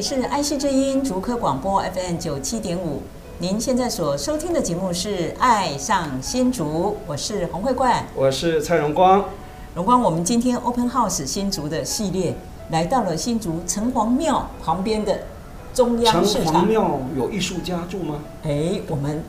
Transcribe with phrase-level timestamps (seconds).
[0.00, 3.02] 里是爱惜之音竹科广播 FM 九七点五，
[3.38, 6.64] 您现在所收听的节目是《爱上新竹》，
[7.06, 9.22] 我是洪慧冠，我是蔡荣光。
[9.74, 12.34] 荣光，我们今天 Open House 新竹的系列
[12.70, 15.24] 来到了新竹城隍庙旁边的
[15.74, 16.54] 中央市场。
[16.54, 18.20] 城隍庙有艺术家住吗？
[18.44, 19.22] 哎，我们。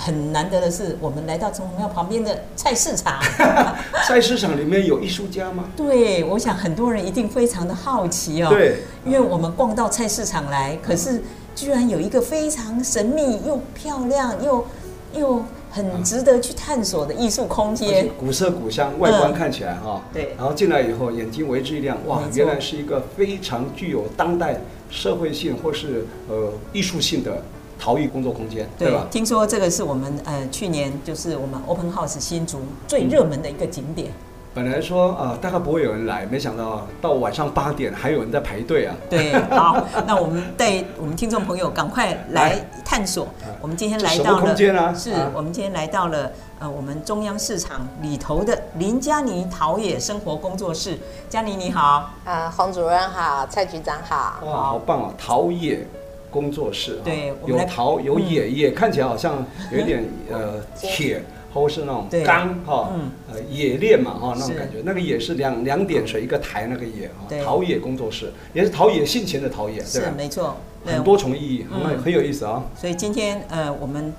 [0.00, 3.20] 很难得的是，我们来到城隍庙旁边的菜市场。
[4.08, 5.64] 菜市场里面有艺术家吗？
[5.76, 8.48] 对，我想很多人一定非常的好奇哦。
[8.48, 11.22] 对，因为我们逛到菜市场来，可是
[11.54, 14.66] 居然有一个非常神秘又漂亮又
[15.14, 18.08] 又很值得去探索的艺术空间。
[18.18, 20.02] 古色古香，外观看起来哈、嗯。
[20.14, 20.34] 对。
[20.38, 24.56] 然后进来以后，眼睛为之一亮，哇，原来是一个非常具有当代
[24.88, 27.42] 社会性或是呃艺术性的。
[27.80, 29.06] 陶艺工作空间，对吧？
[29.10, 34.08] 听说这个是我们呃去年就是我们 Open House 新竹最热门的一个景点。
[34.08, 34.14] 嗯、
[34.52, 38.94] 本来说啊、呃，大概不会有人来，没想到到晚上八点还有人在排队啊。
[39.08, 43.26] 对，好，那我们带我们听众朋友赶快来探索。
[43.62, 44.92] 我们今天来到了，空间啊？
[44.92, 50.98] 是我们今天来到了呃我们中央市场里头的林佳妮陶冶生活工作室。
[51.28, 54.40] 佳妮你好，呃，洪主任好，蔡局长好。
[54.44, 55.86] 哇，好棒啊，陶冶。
[56.30, 62.90] 工作室对，有陶有冶，冶、嗯、看起来好像 有一点呃铁，或是那种钢哈，
[63.32, 69.84] 呃冶炼嘛哈那种感觉，那个冶是两两点水一个台那个冶哈，陶冶工作室也是陶冶性情的陶冶，对？
[69.84, 72.62] 是没错，很多重意义，很、嗯、很有意思啊。
[72.74, 74.12] 所以今天呃我们。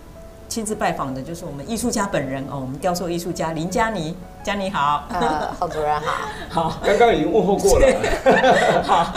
[0.51, 4.13] 亲自拜访的就是我们艺术家本人哦，我们雕塑艺术家林佳妮，
[4.43, 5.93] 佳妮好，呃，洪主任
[6.49, 7.87] 好， 好，刚刚已经问候过了，
[8.83, 9.13] 好， 好，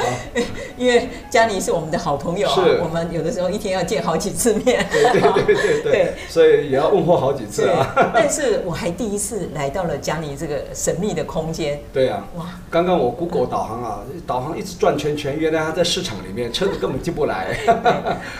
[0.76, 7.94] 因为佳妮是我们的好朋友，是，我们有的时候一天要见好几次面，对对对对对，所以也要问候好几次啊。
[8.12, 17.56] 但是我还第一次来到了佳妮这个神秘的空间，对啊，哇，刚刚我 Google 导航啊，导航一直转圈圈，原来他在市场里面，车子根本进不来，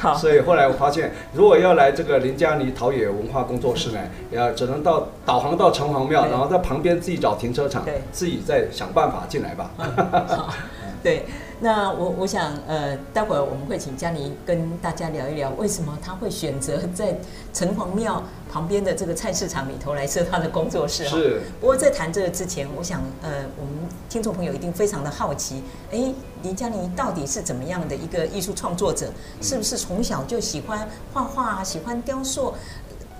[0.00, 9.70] 好，所以后来我发现，如果要来这个林佳妮陶冶文化工作室呢，要只能到导航到城隍庙，然后在旁边自己找停车场，对，自己再想办法进来吧。
[10.28, 10.54] 好，
[11.02, 11.26] 对，
[11.60, 17.16] 那我我想呃，待会儿我们会请佳妮跟大家聊一聊，为什么他会选择在
[17.52, 21.04] 城隍庙旁边的这个菜市场里头来设他的工作室。
[21.04, 21.40] 是。
[21.60, 25.62] 不过在谈这个之前，我想呃，我们听众朋友一定非常的好奇，
[25.92, 26.12] 哎，
[26.42, 29.10] 林佳妮到底是怎么样的一个艺术创作者？
[29.40, 32.54] 是不是从小就喜欢画画，喜欢雕塑？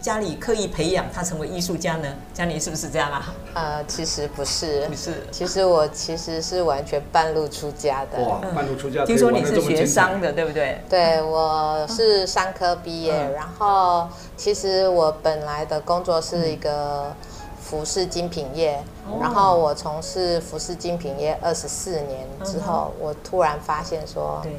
[0.04, 2.06] 家里刻意培养他成为艺术家呢？
[2.34, 3.34] 家里是不是这样啊？
[3.54, 5.14] 呃，其实不是，不是。
[5.32, 8.22] 其实我其实是完全半路出家的。
[8.22, 9.02] 哇，半路出家。
[9.06, 10.78] 听说你是学商的，对不对？
[10.90, 14.06] 对，我是商科毕业，嗯，然后
[14.36, 17.10] 其实我本来的工作是一个
[17.58, 18.78] 服饰精品业，
[19.08, 24.40] 嗯，然后我从事服饰精品业二十四年之后，嗯，我突然发现说。
[24.42, 24.52] 对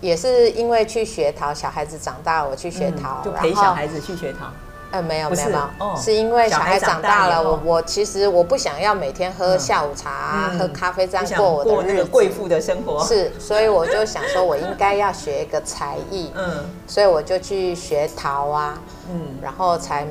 [0.00, 4.46] 也是因为去学陶，小孩子长大了，我去学陶，嗯、就陪小孩子去学陶。
[4.92, 13.04] 呃，没有没有，哦，是因为小孩长大了，我我其实我不想要每天喝下午茶、嗯、喝咖啡这样过我的日贵妇的生活。
[13.04, 18.78] 是，所以我就想说，我应该要学一个才艺， 嗯，所以我就去学陶啊，
[19.10, 20.06] 嗯，然后才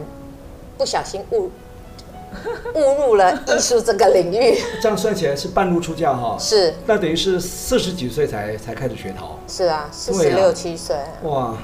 [0.77, 1.49] 不小心误。
[2.73, 6.35] 误入了艺术这个领域，这样算起来是半路出家哈。
[6.39, 9.37] 是，那等于是四十几岁才才开始学陶。
[9.47, 10.95] 是啊，四十六七岁。
[11.23, 11.55] 哇，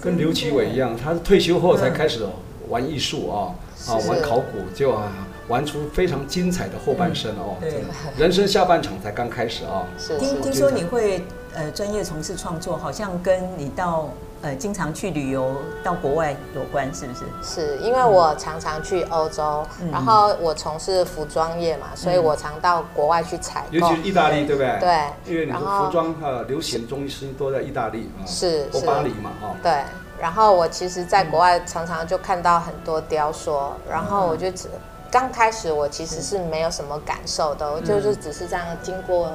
[0.00, 2.26] 跟刘奇伟一样，他是退休后才开始
[2.68, 3.54] 玩艺术啊，
[3.88, 5.12] 啊，玩考古，就啊，
[5.48, 7.56] 玩出非常精彩的后半生哦。
[7.60, 7.84] 对，
[8.16, 9.86] 人生下半场才刚开始啊。
[9.98, 11.22] 是，听听说你会
[11.54, 14.08] 呃专业从事创作，好像跟你到。
[14.40, 17.24] 呃，经常去旅游到国外有关，是不是？
[17.42, 24.78] 是因为我常常去欧洲，嗯，然后我从事服装业嘛，嗯，所以我常到国外去采购，尤其是意大利，对不对？
[24.78, 29.56] 对，因为你的服装呃流行中心都在意大利啊，是是巴黎嘛，哈。
[29.60, 29.82] 对，
[30.20, 34.68] 然后我其实，在国外常常就看到很多雕塑，嗯，然后我就只
[35.10, 39.32] 刚开始我其实是没有什么感受的，我就是只是这样经过，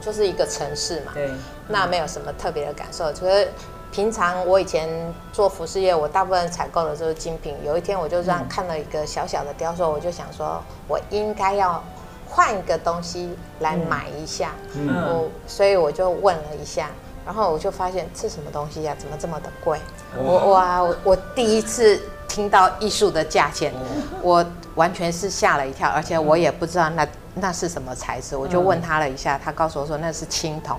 [0.00, 1.28] 就是一个城市嘛，对，
[1.66, 3.48] 那没有什么特别的感受，就是。
[3.94, 4.88] 平常我以前
[5.32, 7.54] 做服饰业，我大部分采购的都是精品。
[7.64, 11.80] 有一天我就这样看了一个小小的雕塑，我就想说，我应该要
[12.28, 14.50] 换一个东西来买一下。
[14.74, 16.90] 嗯，我所以我就问了一下，
[17.24, 18.98] 然后我就发现这什么东西呀、啊？
[18.98, 19.78] 怎么这么的贵？
[20.18, 23.72] 我哇，我第一次听到艺术的价钱，
[24.20, 24.44] 我
[24.74, 30.76] 完全是吓了一跳，而且我也不知道那那是什么材质，我就问他了一下，他告诉我说那是青铜。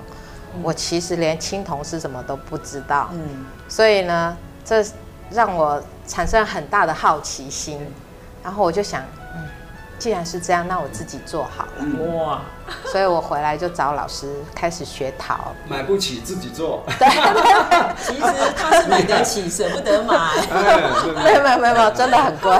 [0.62, 4.84] 我其实连青铜是什么都不知道，嗯，所以呢，这
[5.30, 7.80] 让我产生很大的好奇心，
[8.42, 9.02] 然后我就想，
[9.34, 9.48] 嗯，
[9.98, 12.40] 既然是这样，那我自己做好了，哇，
[12.90, 17.08] 所以我回来就找老师开始学陶，买不起自己做， 对，
[17.98, 20.14] 其实他是买得起，舍不得买，
[21.24, 22.58] 没有没有没有，真的很贵，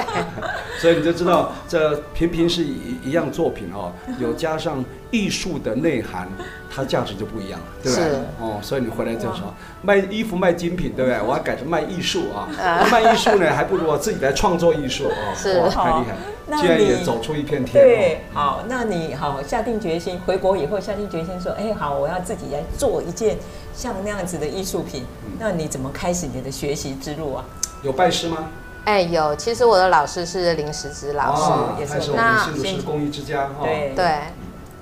[0.81, 6.29] 所以你就知道，这平平是一一样作品哦，有加上艺术的内涵。
[6.69, 8.07] 它价值就不一样了，对不对？
[8.39, 11.19] 哦，所以你回来就说卖衣服卖精品，对不对？
[11.23, 12.47] 我要改成卖艺术啊！
[12.93, 15.33] 卖艺术呢，还不如我自己来创作艺术啊！
[15.35, 16.59] 是，哇，太厉害！
[16.59, 17.83] 竟然也走出一片天。
[17.83, 23.37] 对，好，那你好下定决心回国以后下定决心说，哎，好，我要自己来做一件
[23.75, 25.05] 像那样子的艺术品。
[25.39, 27.45] 那你怎么开始你的学习之路啊？
[27.83, 28.51] 有拜师吗？
[28.85, 29.35] 哎，有。
[29.37, 33.55] 其实我的老师是林时之老师，也是我们新竹市工艺之家哈。
[33.63, 34.19] 对对。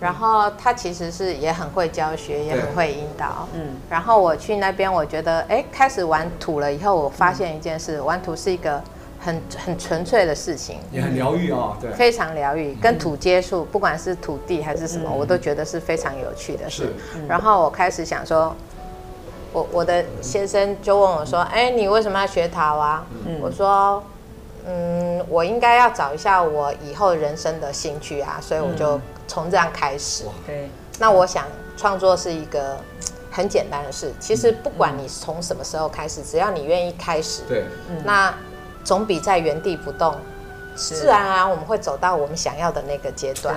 [0.01, 3.49] 然后他其实是也很会教学，也很会引导。
[3.55, 8.83] 嗯，然后我去那边，我觉得，哎，开始玩土了以后，我发现一件事，玩土是一个
[9.25, 12.75] 很很纯粹的事情，也很疗愈啊，对，非常疗愈。
[12.75, 16.93] 跟土接触，不管是土地还是什么，我都觉得是非常有趣的事。
[17.27, 18.55] 然后我开始想说，
[19.53, 23.07] 我我的先生就问我说，哎，你为什么要学陶啊？
[23.41, 24.03] 我说，
[24.67, 29.01] 嗯，我应该要找一下我以后人生的兴趣啊，所以我就。
[29.27, 30.69] 从这样开始，对，
[30.99, 31.47] 那我想
[31.79, 32.77] 创作是一个
[33.31, 34.13] 很简单的事。
[34.21, 37.65] 其实不管你从什么时候开始，只要你愿意开始，对，
[38.05, 38.35] 那
[38.85, 40.15] 总比在原地不动。
[40.77, 43.55] 自然而然我们会走到我们想要的那个阶段。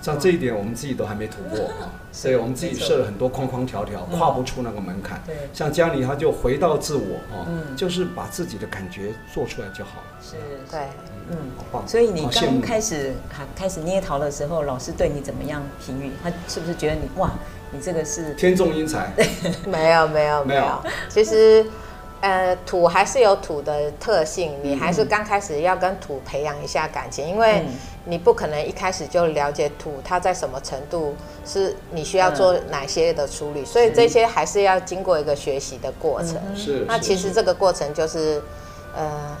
[0.00, 5.20] 像这一点，我们自己都还没突破啊，所以我们自己设了很多框框条条，跨不出那个门槛。
[5.26, 7.42] 对，像嘉妮，她就回到自我啊，
[7.76, 10.06] 就是把自己的感觉做出来就好了。
[10.22, 10.36] 是，
[10.70, 10.80] 对。
[11.28, 11.88] 嗯，好棒。
[11.88, 13.14] 所以你刚开始
[13.56, 16.12] 开始捏陶的时候，老师对你怎么样评语？
[16.22, 17.32] 他是不是觉得你哇，
[17.72, 19.12] 你这个是天纵英才？
[19.66, 20.80] 没有，没有，没有。
[21.08, 21.66] 其实，
[22.20, 27.64] 呃，土还是有土的特性，你还是刚开始要跟土培养一下感情，因为
[28.04, 31.14] 你不可能一开始就了解土它在什么程度，
[31.44, 36.38] 是你需要做哪些的处理，所以这些还是要经过一个学习的过程。
[36.54, 36.84] 是。
[36.86, 38.42] 那其实这个过程就是，
[38.96, 39.36] 呃。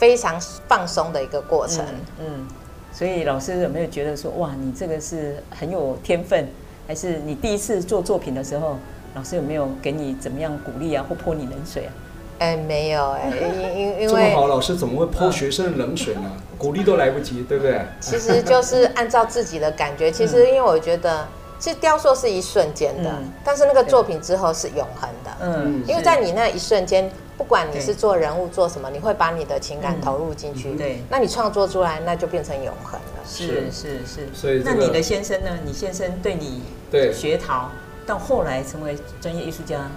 [0.00, 1.84] 非常放松的一个过程，
[2.18, 2.48] 嗯，嗯，
[2.90, 6.48] 所以老师有没有觉得说，哇，你这个是很有天分，
[6.88, 8.78] 还是你第一次做作品的时候，
[9.14, 11.92] 老师有没有给你怎么样鼓励啊，或泼你冷水啊？
[12.40, 16.32] 哎，没有哎，因因因为这么好，老师怎么会泼学生的冷水呢？
[16.58, 17.80] 鼓励都来不及，对不对？
[18.00, 21.26] 其实就是按照自己的感觉，其实因为我觉得，
[21.58, 23.10] 其实雕塑是一瞬间的，
[23.44, 27.10] 但是那个作品之后是永恒的，嗯，因为在你那一瞬间。
[27.40, 30.74] 不管你是做人物做什么，你会把你的情感投入进去。
[30.74, 33.24] 对，那你创作出来，那就变成永恒了。
[33.26, 34.28] 是是是。
[34.34, 35.48] 所以，那你的先生呢？
[35.64, 36.60] 你先生对你
[36.90, 37.70] 对学陶
[38.04, 39.90] 到后来成为专业艺术家，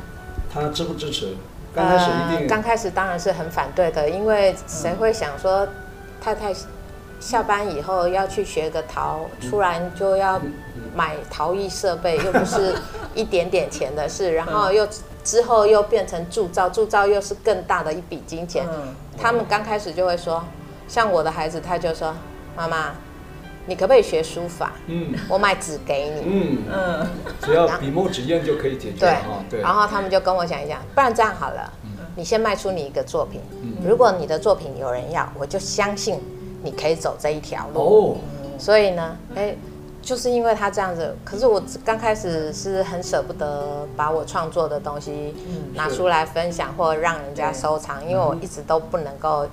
[0.53, 1.35] 他支不支持？
[1.75, 2.47] 刚开始一定。
[2.47, 5.67] 刚开始当然是很反对的，因为谁会想说
[6.21, 6.53] 太太
[7.19, 10.39] 下班以后要去学个陶，突然就要
[10.95, 12.75] 买陶艺设备，又不是
[13.13, 14.87] 一点点钱的事，然后又。
[15.23, 18.67] 之后又变成铸造，铸造又是更大的一笔金钱。
[18.69, 20.43] 嗯、他们刚开始就会说，
[20.85, 22.13] 像我的孩子，他就说
[22.57, 22.91] ：“妈妈，
[23.65, 24.73] 你可不可以学书法？
[24.87, 26.21] 嗯，我买纸给你。
[26.25, 27.07] 嗯嗯，
[27.41, 28.99] 只要笔墨纸砚就可以解决。
[28.99, 29.17] 对
[29.49, 29.61] 对。
[29.61, 33.41] 然后他们就跟我讲一讲，不然这样好了，嗯、你先卖出你一个作品。
[33.61, 36.19] 嗯、如果你的作品有人要，我就相信
[36.63, 37.79] 你可以走这一条路。
[37.79, 38.17] 哦。
[38.57, 39.55] 所以呢，哎。
[40.03, 45.33] 就是因为他这样子，可是我刚开始是很舍不得把我创作的东西
[45.73, 49.47] 拿出来分享或让人家收藏，因为我一直都不能够，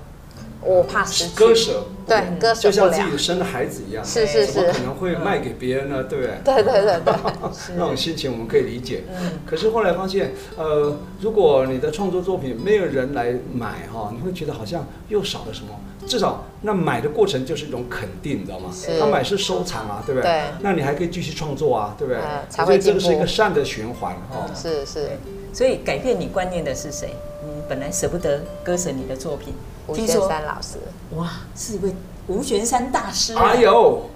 [0.63, 1.35] 我怕失去。
[1.35, 1.83] 割舍。
[2.07, 2.71] 对，割舍不了。
[2.71, 4.03] 就像自己生的孩子一样。
[4.03, 4.71] 是是是。
[4.71, 6.03] 可能会卖给别人呢？
[6.09, 6.33] 对不对？
[6.43, 7.13] 对对对对。
[7.77, 9.03] 那种心情我们可以理解。
[9.09, 9.39] 嗯。
[9.45, 15.69] 可是后来发现，呃，如果你的创作作品没有人来买哈，你会觉得好像又少了什么。
[16.07, 18.69] 至少那买的过程就是一种肯定，你知道吗？
[18.73, 20.29] 是他买是收藏啊，对不对？
[20.29, 20.41] 对。
[20.61, 22.21] 那你还可以继续创作啊，对不对？
[22.65, 24.49] 所以这个是一个善的循环哦。
[24.55, 25.11] 是是。
[25.53, 27.13] 所以改变你观念的是谁？
[27.45, 29.53] 你本来舍不得割舍你的作品。
[29.91, 30.77] 吴玄山老师。
[31.15, 31.95] 哇，是一位
[32.27, 33.35] 吴玄山大师。
[33.35, 34.09] 哎呦，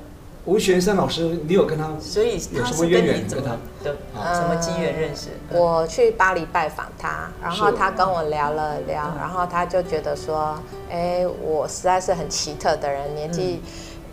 [0.45, 5.29] 吴玄山老师，你有跟他，所以他是跟你怎么的什么机缘认识？
[5.49, 10.57] 我去巴黎拜访他，然后他跟我聊了聊，然后他就觉得说，
[10.89, 13.61] 哎，我实在是很奇特的人，年纪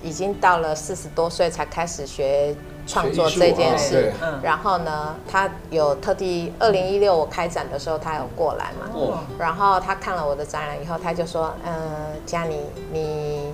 [0.03, 2.55] 已经到了四十多岁才开始学
[2.87, 4.13] 创作这件事。
[4.43, 9.21] 然后呢，他有特地二零一六我开展的时候，他有过来嘛？
[9.39, 11.73] 然后他看了我的展览以后，他就说，嗯，
[12.27, 12.61] 佳妮，
[12.93, 13.53] 你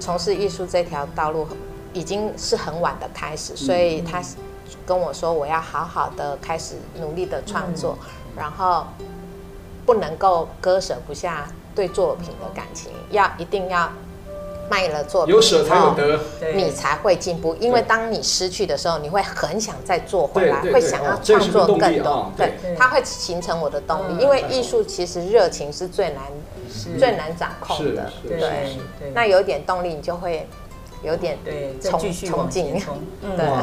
[0.00, 1.46] 从事艺术这条道路。
[1.92, 4.22] 已经是很晚的开始，所以他
[4.84, 7.96] 跟我说，我要好好的开始努力的创作，
[8.36, 8.84] 然后
[9.86, 13.90] 不能够割舍不下对作品的感情，要一定要
[14.68, 16.20] 卖了作品，有舍才有得，
[16.54, 17.56] 你才会进步。
[17.60, 22.32] 因为当你失去的时候，你会很想再做回来，会想要创作更多。
[22.36, 24.22] 对，它会形成我的动力。
[24.22, 26.22] 因为艺术其实热情是最难
[26.98, 28.10] 最难掌控的。
[28.26, 28.76] 对，
[29.14, 30.46] 那有点动力，你就会。
[31.02, 32.96] 有点对，再继续往前冲。
[33.36, 33.62] 哇，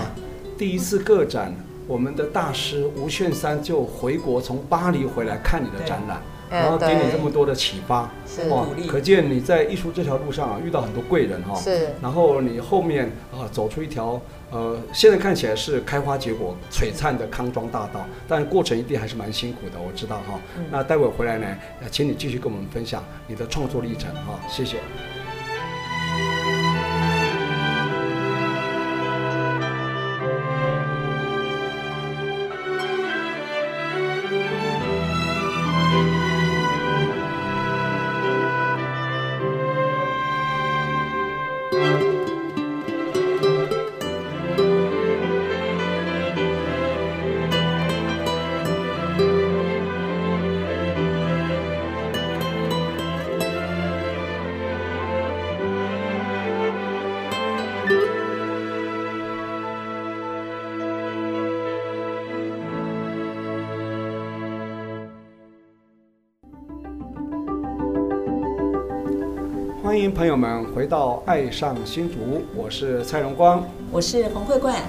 [0.56, 1.54] 第一次个展，
[1.88, 6.22] 我们的大师吴炫三就回国，从巴黎回来看你的展览，
[6.54, 8.12] 然后给你这么多的启发，
[8.50, 11.56] 哇，可见你在艺术这条路上啊遇到很多贵人哈。
[11.60, 11.90] 是。
[12.02, 20.40] 然后你后面啊走出一条呃，现在看起来是开花结果璀璨的康庄大道，但过程一定还是蛮辛苦的，我知道哈。
[20.70, 21.48] 那待会回来呢，
[21.90, 24.78] 请你继续跟我们分享你的创作历程哈，谢谢。
[70.24, 72.16] 朋友们回到《爱上新竹》，
[72.56, 73.62] 我是蔡荣光，
[73.92, 74.82] 我是洪慧冠。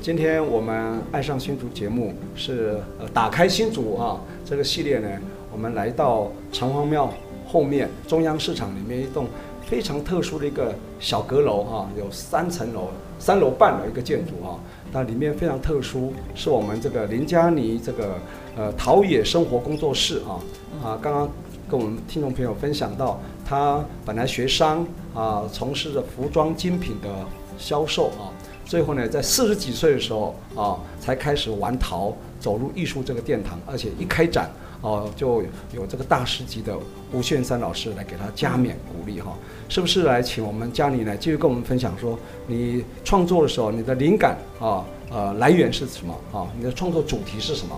[0.00, 5.06] 今天我们《爱上新竹》节目是呃打开新竹啊这个系列呢，
[5.52, 7.12] 我们来到城隍庙
[7.46, 9.26] 后面中央市场里面一栋
[9.66, 14.58] 非常特殊的一个小阁楼哈，有三层楼、三楼半的一个建筑哈，
[14.90, 18.14] 那里面非常特殊，是我们这个林佳妮这个
[18.56, 20.40] 呃陶冶生活工作室啊
[20.82, 21.28] 啊，刚刚
[21.68, 23.20] 跟我们听众朋友分享到。
[23.44, 27.08] 他本来学商啊，从事着服装精品的
[27.56, 28.28] 销售啊，
[28.62, 34.50] 最后呢，在四十几岁的时候啊，才开始玩陶，走入艺术这个殿堂，而且一开展
[34.82, 36.76] 哦、啊，就有这个大师级的
[37.10, 39.32] 吴炫山老师来给他加冕鼓励哈，
[39.70, 40.02] 是不是？
[40.02, 46.46] 来请我们佳妮来继续跟我们分享说，你创作的时候，你的灵感啊，呃，来源是什么啊？
[46.54, 47.74] 你的创作主题是什么？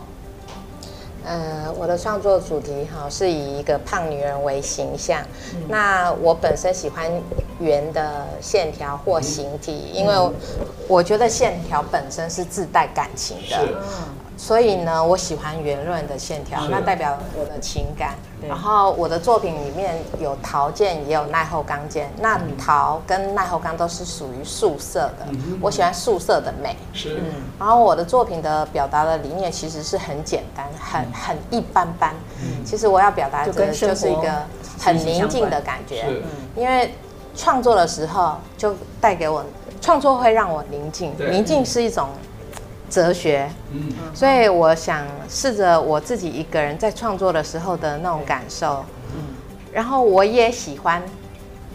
[1.25, 5.23] 呃，我的创作主题哈是以一个胖女人为形象。
[5.55, 7.11] 嗯、那我本身喜欢
[7.59, 10.15] 圆的线条或形体，嗯、因为
[10.89, 13.69] 我觉得线条本身是自带感情的。
[14.41, 14.47] 是。
[14.47, 18.15] 所以呢，我喜欢圆润的线条，那代表我的情感。
[18.49, 22.11] 然后我的作品里面有陶件，也有耐候钢件。
[22.23, 25.27] 那陶跟耐候钢都是属于素色的，
[25.61, 26.75] 我喜欢素色的美。
[26.95, 27.21] 是。
[27.59, 32.15] 然后我的作品的表达的理念其实是很简单，很很一般般。
[32.65, 34.33] 其实我要表达的就是一个
[34.81, 36.07] 很宁静的感觉。
[36.57, 36.95] 因为
[37.37, 39.45] 创作的时候就带给我，
[39.83, 42.09] 创作会让我宁静，宁静是一种。
[42.91, 43.81] 哲学，嗯，
[44.13, 49.23] 所以我想试着我自己一个人在创作的时候的那种感受，嗯，
[49.73, 51.01] 然后我也喜欢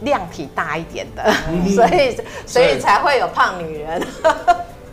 [0.02, 4.06] 量体大一点的，嗯、 所以所以才会有胖女人。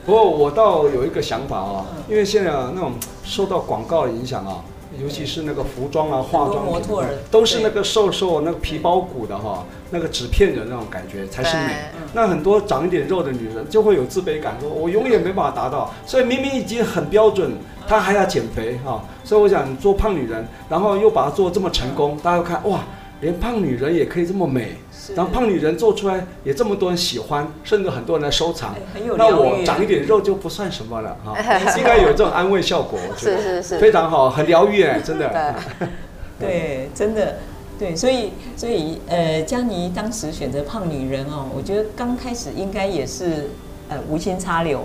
[0.07, 2.93] 不过我倒有一个想法啊，因为现在那种
[3.25, 4.63] 受到广告的影响啊。
[5.01, 11.77] 尤其是那个服装啊、化妆品，都是那个瘦瘦、那个皮包骨的哈，那个纸片人那种感觉才是美。
[12.13, 15.93] 那很多长一点肉的女人就会有自卑感，说我永远没办法达到。
[16.07, 17.53] 所以明明已经很标准，
[17.89, 19.03] 她还要减肥哈。
[19.25, 22.81] 所以我想做胖女人，然后又把它做这么成功，大家看哇，
[23.21, 24.77] 连胖女人也可以这么美。
[25.15, 28.75] 然后胖女人做出来也这么多人喜欢，甚至很多人来收藏。
[29.17, 31.37] 那我长一点肉就不算什么了哈，
[31.79, 35.55] 应该有这种安慰效果，我觉得是是是，非常好，很疗愈哎，真的。
[36.39, 37.37] 对，真的，
[37.79, 43.51] 对，所以所以呃，佳妮当时选择胖女人哦，我觉得刚开始应该也是
[43.89, 44.85] 呃无心插柳。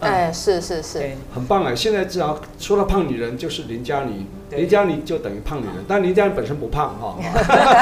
[0.00, 1.74] 哎，是是是，很棒哎！
[1.74, 7.18] 现在只要说到胖女人，就是林佳妮，林佳妮就等于胖女人，但林佳妮本身不胖哈，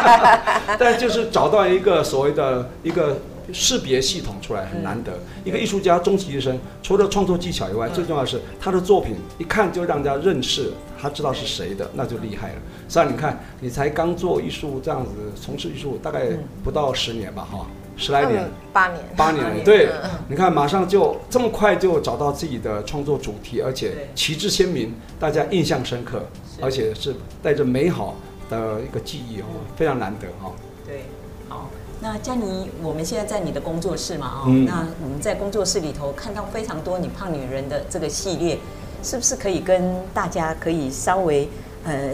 [0.78, 3.18] 但就是找到一个所谓的一个
[3.52, 5.12] 识别系统出来很难得。
[5.44, 12.54] 一个艺术家终其一生，除了创作技巧以外，最重要的是他的作品一看就让人家认识，他知道是谁的，那就厉害了。
[12.88, 16.26] 所以你看，你才刚做艺术这样子从事艺术，大概
[16.64, 17.66] 不到十年吧，哈。
[17.96, 19.88] 十来年，八年，八年，对，
[20.28, 26.22] 你看，马上就这么快就找到自己的创作主题，而且旗帜鲜明，大家印象深刻，
[26.60, 28.14] 而且是带着美好
[28.50, 30.52] 的一个记忆哦，非常难得哈。
[30.86, 31.04] 对，
[31.48, 38.58] 好，那佳妮，我们现在在你的工作室嘛，哦，那我们在工作室里头看到非常多你胖女人的这个系列，
[39.02, 41.48] 是不是可以跟大家可以稍微
[41.84, 42.10] 呃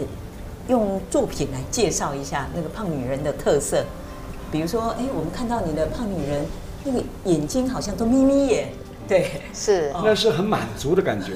[0.69, 3.83] 用作品来介绍一下那个胖女人的特色？
[4.53, 6.45] 比如说，哎，我们看到你的胖女人，
[6.83, 8.67] 那个眼睛好像都眯眯眼，
[9.07, 11.33] 对，是，那是很满足的感觉，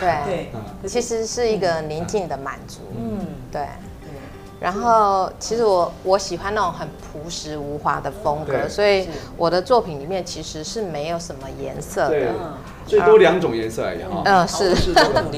[0.00, 0.48] 对。
[0.80, 3.68] 对，其实是一个宁静的满足，嗯，对，
[4.58, 12.32] 然后，其实我我喜欢那种很朴实无华的风格，所以我的作品里面其实是没有什么颜色的，
[12.86, 14.74] 最多两种颜色而已哈，嗯，是。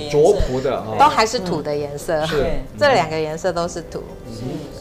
[0.09, 2.47] 拙朴的，都还是土的颜色，是，
[2.79, 4.03] 这两个颜色都是土。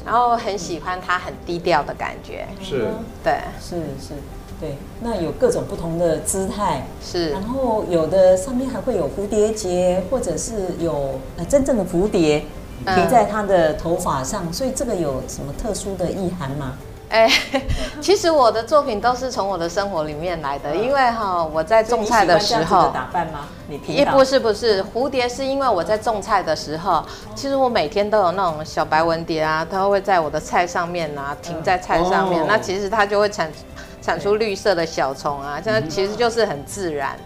[0.05, 2.87] 然后很喜欢它很低调的感觉，是，
[3.23, 4.13] 对，是是，
[4.61, 4.77] 对。
[5.01, 7.31] 那有各种不同的姿态，是。
[7.31, 12.43] 然后有的上面还会有蝴蝶结，或者是有呃真正的蝴蝶
[12.85, 16.73] 停在他的头发上，所以这个有什么特殊的意涵吗？
[17.09, 17.29] 哎，
[18.01, 23.47] 其实我的作品都是从我的生活里面来的，因为哈我在种菜的时候，打扮吗？
[23.69, 27.01] 你也不是不是蝴蝶，是因为我在种菜的时候，
[27.33, 33.49] 其实我每天都有那种小白文蝶啊，它会在我的菜上面啊，停在菜上面，那其实它就会产
[34.01, 37.17] 产出绿色的小虫啊，这样其实就是很自然。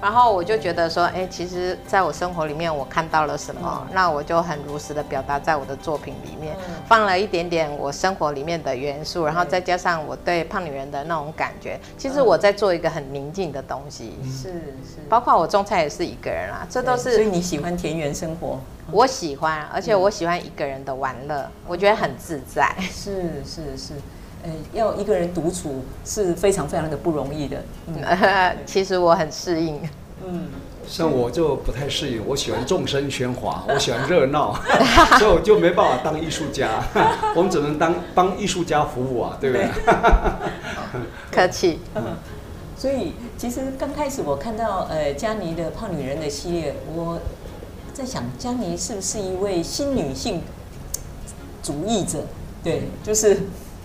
[0.00, 11.80] 然后我就觉得说，哎，其实在我生活里面，我看到了什么，嗯、那我就很如实的表达在我的作品里面，嗯、放了一点点我生活里面的元素，然后再加上我对胖女人的那种感觉。
[11.96, 17.14] 其实我在做一个很宁静的东西，是是，包括我种菜也是一个人啦，这都是。
[17.14, 18.60] 所以你喜欢田园生活？
[18.90, 22.72] 我喜欢，而且我喜欢一个人的玩乐，我觉得很自在。
[22.80, 23.94] 是是是。
[24.42, 27.62] 呃，要一个人独处是非常非常的不容易的。
[27.86, 27.96] 嗯，
[28.66, 29.80] 其实我很适应。
[30.24, 30.48] 嗯，
[30.86, 34.54] 像我就不太适应，我喜欢众生喧哗，我喜欢热闹，
[35.18, 36.82] 所以我就没办法当艺术家。
[37.34, 39.68] 我们只能当帮艺术家服务啊，对不对？
[41.30, 41.80] 客气。
[41.94, 42.16] 嗯，
[42.76, 47.20] 所以其实刚开始我看到呃佳妮的胖女人的系列，我
[47.92, 50.42] 在想佳妮是不是一位新女性
[51.62, 52.20] 主义者？
[52.62, 53.36] 对，就是。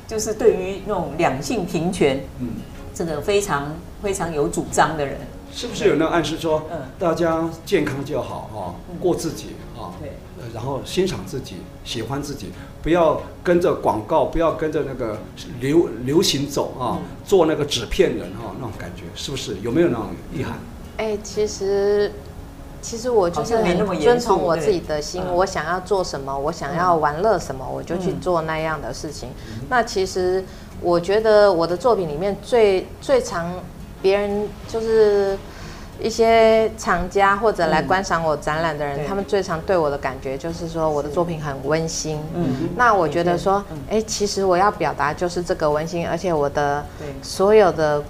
[0.07, 2.49] 就是对于那种两性平权，嗯，
[2.93, 5.17] 这个非常非常有主张的人，
[5.51, 10.11] 是不是有那个暗示说，嗯，大家健康就好哈，过自己啊，对，
[10.53, 15.17] 然后欣赏自己，喜欢自己，不要跟着广告，不要跟着那个
[15.59, 19.57] 流流行走啊，做那个纸片人哈，那种感觉是不是？
[19.61, 20.59] 有没有那种意涵？
[20.97, 22.11] 哎，其实。
[22.83, 29.29] 其实我就是很遵从我自己的心，我想要做什么，我想要玩乐什么，我就去做那样的事情。
[29.69, 30.43] 那其实
[30.81, 33.53] 我觉得我的作品里面最最常
[34.01, 35.37] 别人就是
[36.01, 42.19] 一些厂家或者来观赏我展览的人，他们最常对我的感觉就是说我的作品很温馨。
[42.35, 46.83] 嗯，那我觉得说，哎，其实我要表达就是这个温馨，而且我的
[47.21, 48.03] 所有的。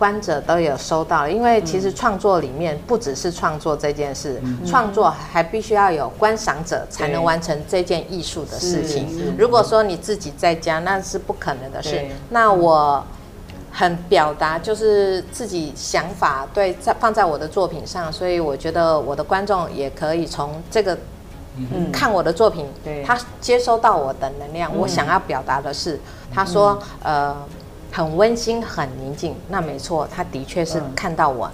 [0.00, 9.34] 观者都有收到，因为其实创作里面不只是创作这件事，创、嗯、作还必须要有观赏者才能完成这件艺术的事情。
[9.36, 12.02] 如果说你自己在家，那是不可能的事。
[12.30, 13.04] 那我
[13.70, 20.96] 很表达，就是自己想法对在放在我的作品上，所以我觉得我的观众也可以从这个
[21.58, 22.66] 嗯看我的作品，
[23.04, 24.74] 他接收到我的能量。
[24.74, 26.00] 我想要表达的是，
[26.34, 27.36] 他说呃。
[27.92, 29.34] 很温馨，很宁静。
[29.48, 31.50] 那没错，他的确是看到我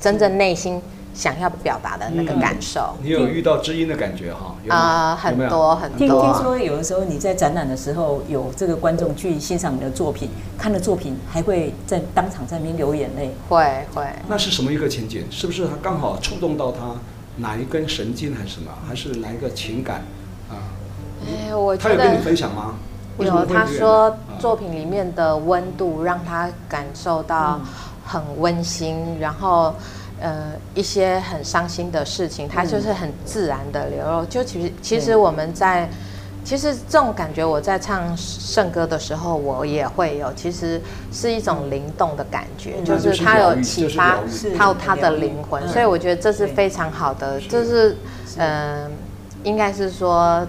[0.00, 0.80] 真正内心
[1.14, 2.96] 想要表达的那个感受。
[3.02, 4.56] 你有遇到知音的感觉哈？
[4.68, 5.98] 啊，很多很多。
[5.98, 13.34] 听听说有的时候你在展览的时候，有这个观众去欣赏你的作品，看了作品还会在当场在那边流眼泪。
[13.48, 14.04] 会会。
[14.26, 15.24] 那是什么一个情景？
[15.30, 16.96] 是不是他刚好触动到他
[17.36, 18.70] 哪一根神经，还是什么？
[18.88, 20.04] 还是哪一个情感
[20.48, 20.72] 啊？
[21.26, 22.74] 哎，我他有跟你分享吗？
[23.18, 27.60] 有，他说作品里面的温度让他感受到
[28.04, 29.74] 很温馨，然后
[30.20, 34.24] 呃一些很伤心的事情，他就是很自然的流露。
[34.24, 35.88] 就其实其实我们在
[36.44, 40.80] 其实这种感觉，我在唱圣歌的时候，我也会有，其实
[41.12, 44.18] 是一种灵动的感觉，就是他有启发
[44.58, 47.96] 到他的灵魂，所以我觉得这是非常好的，这是
[48.38, 48.90] 嗯，
[49.44, 50.44] 应该是说。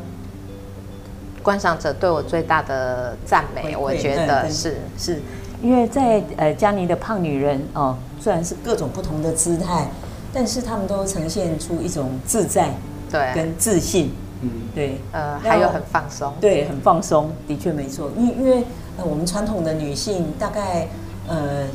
[1.46, 5.22] 观赏者对我最大的赞美，我觉得是是，
[5.62, 9.88] 因为在呃嘉妮的胖女人哦，虽然是各种不同的姿态，
[10.34, 12.72] 但是他们都呈现出一种自在，
[13.12, 18.64] 对，跟自信，嗯，对，呃，还有很放松，对，很放松，的确没错，因为因为
[18.98, 20.88] 呃我们传统的女性大概
[21.28, 21.68] 呃。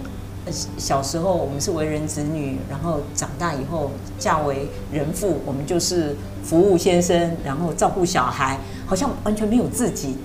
[0.76, 10.16] 小时候我们是为人子女，然后长大以后嫁为人妇，我们就是服务先生，然后照顾小孩，好像完全没有自己。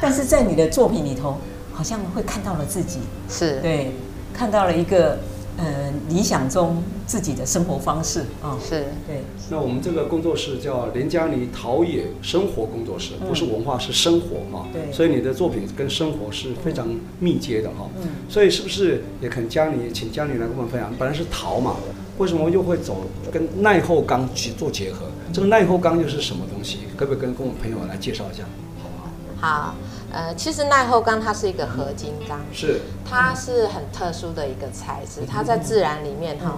[0.00, 1.36] 但是在你的作品里头，
[1.72, 3.92] 好像会看到了自己，是对，
[4.32, 5.18] 看到了一个。
[5.58, 9.22] 呃，理想中自己的生活方式啊，是对。
[9.50, 14.68] 那我们这个工作室叫林嘉妮陶冶生活工作室，不是文化，是生活哈。
[14.72, 14.92] 对。
[14.92, 17.88] 所以你的作品跟生活是非常密接的哈。
[18.00, 18.08] 嗯。
[18.28, 20.94] 所以是不是也肯嘉妮，请嘉妮来跟我们分享？
[20.96, 21.74] 本来是陶嘛，
[22.18, 25.06] 为什么又会走跟耐候钢去做结合？
[25.32, 26.78] 这个耐候钢又是什么东西？
[26.96, 28.44] 可不可以跟跟我们朋友来介绍一下？
[28.80, 29.48] 好不好？
[29.48, 29.74] 好。
[30.10, 36.56] 呃，其实耐候钢它是一个合金钢，是，它是很特殊的一个材质，它在自然里面哈，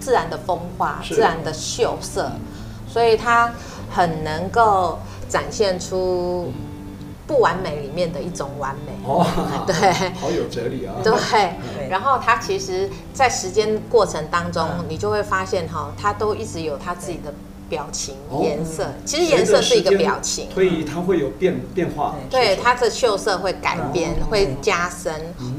[0.00, 2.32] 自然的风化，自然的秀色，
[2.88, 3.52] 所以它
[3.90, 6.52] 很能够展现出
[7.28, 8.92] 不完美里面的一种完美。
[9.06, 9.24] 哦，
[9.66, 10.94] 对，好有哲理啊。
[11.04, 17.32] 对，然后它其实，在时间过程当中，你就会发现哈，它都一直有它自己的。
[17.68, 20.48] 表情颜色，其实颜色是一个表情。
[20.52, 25.12] 所以它会有变变化，对，它的秀色会改变，会加深，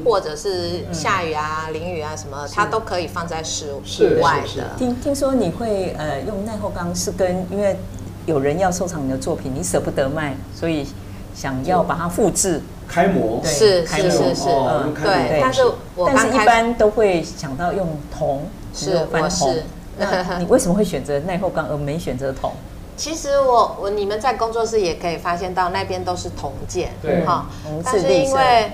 [0.04, 4.64] 或者是下雨啊、淋雨啊什么，它都可以放在室室外的。
[4.78, 7.76] 听听说你会呃用耐候钢，是跟因为
[8.24, 10.86] 有人要收藏你的作品，你舍不得卖，所以
[11.34, 12.60] 想要把它复制。
[12.88, 13.42] 开模。
[13.44, 15.40] 是是是是，嗯，对。
[15.40, 15.62] 但是
[15.96, 19.64] 我但是一般都会想到用铜，是我是。
[20.28, 22.52] 那你为什么会选择耐候钢而没选择铜？
[22.96, 27.46] 其实我我你们在工作室也可以发现到那边都是铜件，对哈。
[27.84, 28.70] 但是因为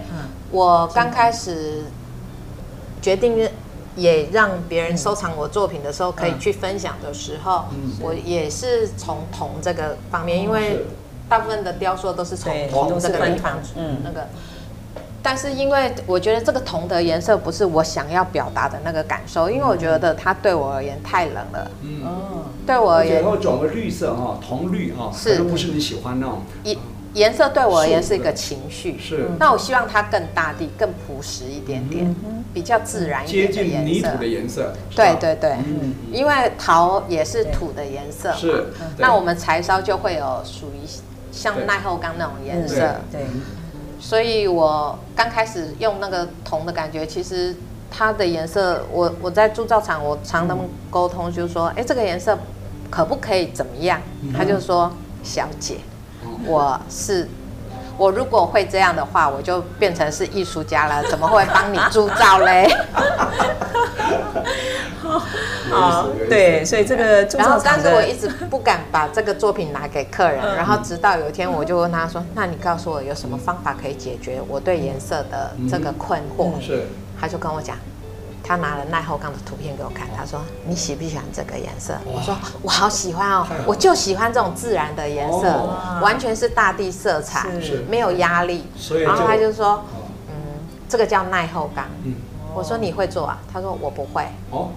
[0.51, 1.83] 我刚开始
[3.01, 3.49] 决定
[3.97, 7.65] 也让别人收藏我作品的时候，可以去分享的时候，
[8.01, 10.85] 我也是从铜这个方面，因为
[11.29, 14.27] 大部分的雕塑都是从铜这个地方，嗯，那个。
[15.23, 21.71] 但是因为我觉得这个铜的颜色不是我想要表达的那个感受，因为我觉得它对我而言太冷了。
[21.83, 26.43] 嗯哦，对我而言，然后转个绿色哈，铜绿哈，是不是你喜欢那种？
[26.65, 26.77] 颜
[27.15, 28.99] 颜色对我而言是一个情绪。
[28.99, 29.29] 是。
[29.39, 32.15] 那我希望它更大地、更朴实一点点，
[32.53, 33.63] 比较自然一点的颜色。
[33.63, 34.73] 接近泥土的颜色。
[34.97, 38.37] 对对对，嗯，因为陶也是土的颜色嘛。
[38.37, 38.67] 是。
[38.99, 40.89] 那我们柴烧就会有属于
[41.31, 42.97] 像耐候钢那种颜色。
[43.13, 43.21] 对。
[44.03, 47.55] 所以我刚开始用那个铜的感觉，其实
[47.89, 52.37] 它的颜色，我我在铸造厂，我常他们沟通，就是说，哎，这个颜色
[52.91, 54.01] 可不可以怎么样？
[54.37, 55.77] 他就说，小姐，
[56.45, 57.29] 我是
[57.97, 62.69] 我如果会这样的话，我就变成是艺术家了，怎么会帮你铸造嘞？
[65.71, 76.87] 好，对，所以这个，然后但是我一直不敢把这个作品拿给客人，然后直到有一天，我就问他说：“那你告诉我有什么方法可以解决我对颜色的这个困惑？”是，
[77.19, 77.77] 他就跟我讲，
[78.43, 85.71] 他拿了耐候钢的图片给我看，他说：“你喜不喜欢这个颜色？”我说：“我好喜欢哦， 我就喜欢这种自然的颜色，
[86.03, 87.47] 完全是大地色彩，
[87.89, 88.65] 没有压力。”
[89.05, 89.85] 然后他就说
[90.29, 90.35] ：“嗯，
[90.89, 91.85] 这个叫耐候钢。”
[92.55, 94.69] 我说：“你会做啊？”他说：“我不会。”哦。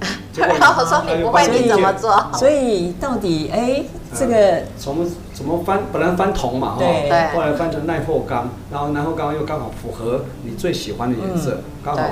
[0.34, 2.28] 然后我说，你不会你怎么做？
[2.34, 5.80] 所以到底哎，这个怎么怎么翻？
[5.92, 12.02] 本来翻铜嘛，哈，对，后来翻成耐候钢，然后耐候钢又刚好符合你最喜欢的颜色，刚好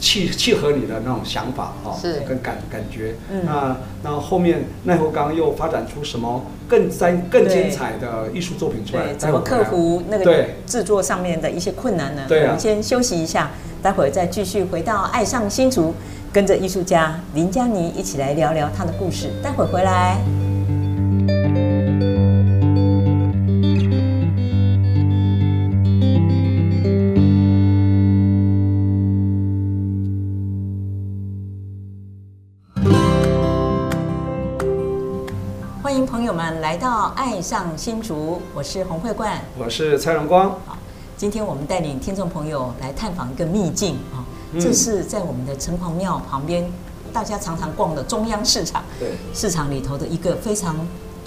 [0.00, 3.14] 契契合你的那种想法哈，是跟感感觉。
[3.44, 9.14] 那那后面奈何刚又发展出什么更精更精彩的艺术作品出来？
[9.14, 12.22] 怎么克服那个制作上面的一些困难呢？
[12.28, 13.50] 对，我们先休息一下，
[13.82, 15.94] 待会儿再继续回到爱上新竹。
[16.30, 20.47] 跟着艺术家林佳妮一起来聊聊她的故事，待会回来。
[36.80, 40.50] 到爱上新竹，我是洪慧冠，我是蔡荣光。
[40.64, 40.78] 好，
[41.16, 44.22] 今天我们带领听众朋友来探访一个秘境啊。
[44.60, 46.70] 这是在我们的城隍庙旁边，
[47.12, 48.84] 大家常常逛的中央市场。
[49.00, 50.76] 对，市场里头的一个非常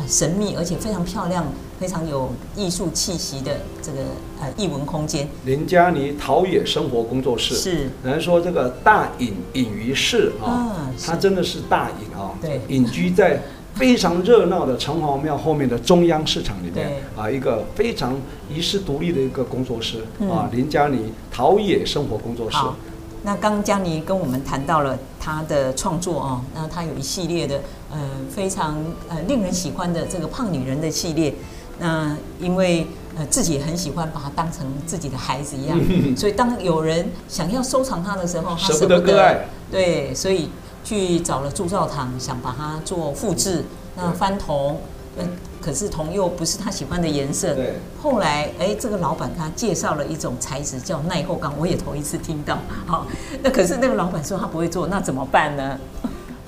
[0.07, 1.45] 神秘而且非常漂亮、
[1.77, 3.99] 非常有艺术气息的这个
[4.39, 5.27] 呃艺文空间。
[5.43, 13.41] 林嘉妮陶冶生活工作室是，人说这个大隐隐于市啊，它真的是大隐啊，对，隐居在
[13.75, 18.15] 非常热闹的城隍庙后面的中央市场里面啊，一个非常
[18.49, 22.57] 遗世独立的一个工作室嗯啊，林佳妮陶冶生活工作室。
[22.57, 22.75] 好，
[23.23, 27.97] 那刚刚嘉妮跟我们谈到了她的创作哦，那她有一系列的呃
[28.29, 28.77] 非常
[29.09, 31.33] 呃令人喜欢的这个胖女人的系列。
[31.79, 32.85] 那因为
[33.17, 35.79] 呃自己也很喜欢把它当成自己的孩子一样，
[36.15, 39.47] 所以当有人想要收藏它的时候，他舍不得割爱。
[39.71, 40.49] 对，所以
[40.83, 43.63] 去找了铸造厂，想把它做复制，
[43.95, 44.79] 那翻铜，
[45.17, 45.25] 呃，
[45.61, 47.53] 可是铜又不是他喜欢的颜色。
[47.53, 47.75] 对。
[48.01, 52.57] 后来，哎，这个老板他介绍了一种材质叫耐候钢，我也头一次听到。
[52.85, 53.05] 好，
[53.43, 55.77] 那可是那个老板说他不会做，那怎么办呢？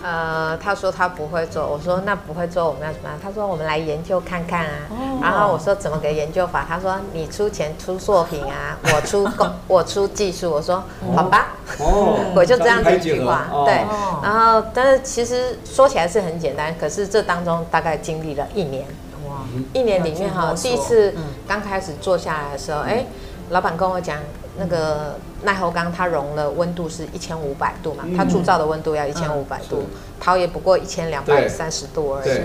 [0.03, 3.17] 呃，他说他不会做，我说那不会做我们要怎么样？
[3.23, 4.71] 他说我们来研究看看啊。
[4.91, 6.65] 哦然后我说怎么个研究法？
[6.67, 10.51] 他说你出钱出作品啊， 我出工我出技术。
[10.51, 10.83] 我说
[11.15, 13.47] 好吧，哦， 我就这样子一句话。
[13.49, 18.85] 哦、对，哦然后但是其实说起来是很简单，可是这当中大概经历了一年。
[19.29, 19.37] 哇，
[19.71, 23.05] 一年里面哈，第一次嗯刚开始做下来的时候，哎，
[23.51, 24.17] 老板跟我讲。
[24.57, 29.83] 那个耐候钢它熔了温度是一千五百度嘛，它铸造的温度要一千五百度，
[30.19, 32.41] 陶也不过一千两百三十度而已。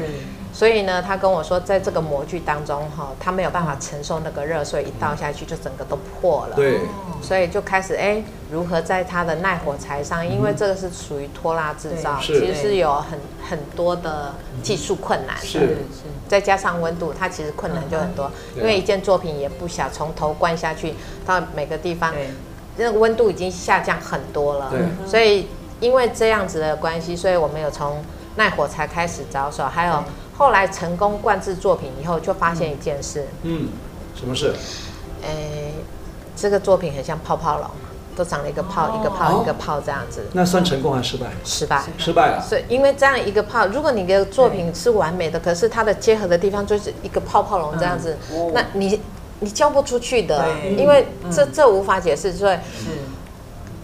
[0.59, 6.57] 所以呢，他跟我说，在这个模具当中哈，他没有办法承受那个热，所以一倒下去就整个都破了。
[6.57, 6.81] 对。
[7.23, 15.47] 所以就开始哎，如何在它的耐火材上，因为这个是属于拖拉制造，其实是有很很多的技术困难的。
[15.47, 15.77] 是是。
[16.27, 20.93] 再加上温度，它其实困难就很多，因为一件作品也不小，从头灌下去
[21.25, 22.13] 到每个地方，
[22.77, 24.73] 那个温度已经下降很多了。
[24.73, 25.09] 对。
[25.09, 25.47] 所以
[25.79, 28.03] 因为这样子的关系，所以我们有从
[28.39, 30.03] 耐火才开始着手，还有。
[30.39, 33.27] 后来成功灌制作品以后，就发现一件事。
[33.43, 33.71] 嗯，
[34.15, 34.55] 什么事？
[35.21, 35.73] 哎，
[36.37, 37.69] 这个作品很像泡泡龙，
[38.15, 40.25] 都长了一个泡，哦、一个泡，一个泡这样子。
[40.35, 41.27] 那算成功还是失败？
[41.43, 42.41] 失败，失败了。
[42.41, 49.01] 所以因为这样一个泡，如果你的作品是完美的，可是它的结合的地方就是一个泡泡龙这样子，嗯、那你
[49.41, 50.47] 你交不出去的，
[50.77, 52.57] 因为这这无法解释，所以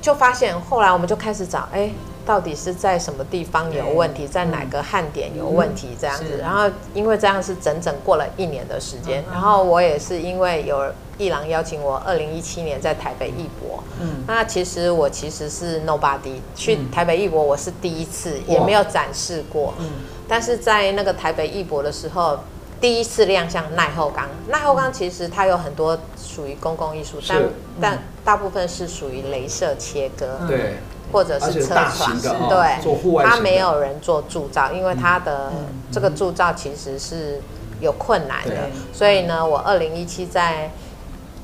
[0.01, 1.91] 就发现后来我们就开始找，哎。
[2.27, 19.91] 到底是在什么地方有问题，在哪个焊点有问题这样子，然后因为这样是整整过了一年的时间，然后我也是因为有一郎邀请我，二零一七年在台北艺博，嗯，那其实我其实是 nobody 去台北艺博，我是第一次，也没有展示过，嗯，
[20.27, 22.39] 但是在那个台北艺博的时候，
[22.81, 27.43] 第一次亮相耐后钢，耐后钢其实它有很多属于公共艺术，但
[27.81, 30.75] 但大部分是属于镭射切割，对。
[31.15, 35.53] 或者是车床，对，它没有人做铸造，因为它的
[35.93, 37.41] 这个铸造其实是
[37.81, 38.69] 有困难的。
[38.93, 40.73] 所以呢，我二零一七在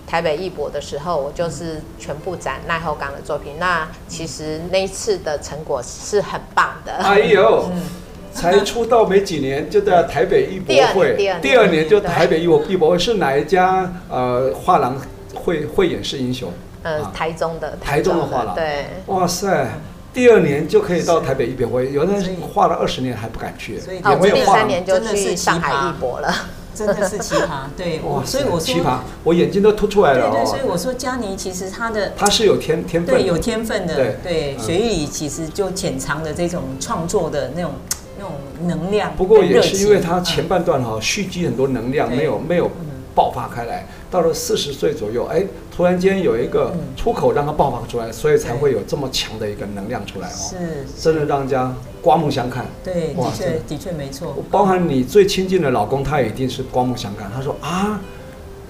[0.09, 3.53] 台北艺博的时候，我就是全部展耐候钢的作品。
[3.61, 6.95] 那其实那一次的成果是很棒的。
[6.95, 7.71] 哎呦，
[8.35, 14.97] 才出道没几年就在台北艺博会，第二年就台北艺博艺博会是哪一家呃画廊
[15.33, 16.53] 会会演示英雄？
[16.83, 19.69] 呃，台中的台中的画廊，对，哇塞，
[20.15, 26.35] 第二年就可以到台北艺博会，有的人画了二十年还不敢去，所以我第三年就去上海艺博了，
[26.75, 37.73] 真的是奇葩， 对，哇，所以我说奇葩，我眼睛都凸出来了，对对，所以我说佳妮其实她的她是有天天分，对，有天分的，对，血液里其实就潜藏的这种创作的那种
[38.19, 42.71] 那种能量，不过也是因为她前半段哈蓄积很多能量，没有没有
[43.15, 43.87] 爆发开来。
[44.11, 45.45] 到了四十岁左右，哎，
[45.81, 50.33] 突然间有一个出口让它爆发出来，所以才会有这么强的一个能量出来哦。
[50.51, 50.57] 是，
[51.03, 52.67] 真的让人家刮目相看。
[52.85, 54.37] 对，的确的确没错。
[54.51, 57.31] 包含你最亲近的老公，他也一定是刮目相看。
[57.35, 57.99] 他说啊，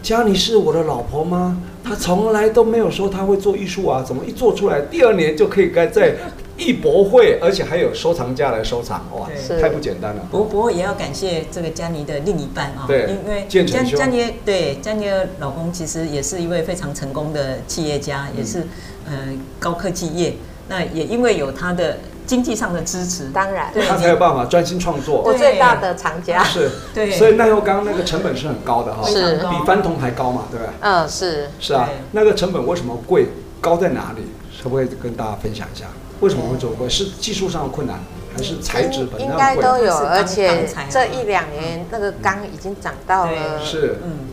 [0.01, 1.61] 嘉妮是我的老婆吗？
[1.83, 6.15] 他从来都没有说他会做艺术啊，怎么一做出来，第二年就可以该在。
[6.61, 9.27] 艺博会，而且还有收藏家来收藏，哇，
[9.61, 10.23] 太不简单了。
[10.31, 18.67] 不过不过也要感谢这个佳妮的另一半啊，对，因为佳佳妮对佳妮的老公其实也是一位非常成功的企业家，也是
[19.07, 19.13] 呃
[19.59, 20.35] 高科技业。
[20.69, 25.23] 那也因为有他的经济上的支持，当然他才有办法专心创作。
[25.23, 30.73] 我最大的藏家是，对，所以耐候钢那个成本是很高的哈，是比翻铜还高嘛，对不对？
[30.81, 33.27] 嗯，是是啊，那个成本为什么贵？
[33.61, 34.23] 高在哪里？
[34.63, 35.87] 可不可以跟大家分享一下？
[36.21, 36.89] 为什么会走贵？
[36.89, 37.99] 是技术上的困难，
[38.37, 39.21] 还是材质本？
[39.21, 44.29] 应该都有，而且这一两年那个钢已经涨到了，是，嗯，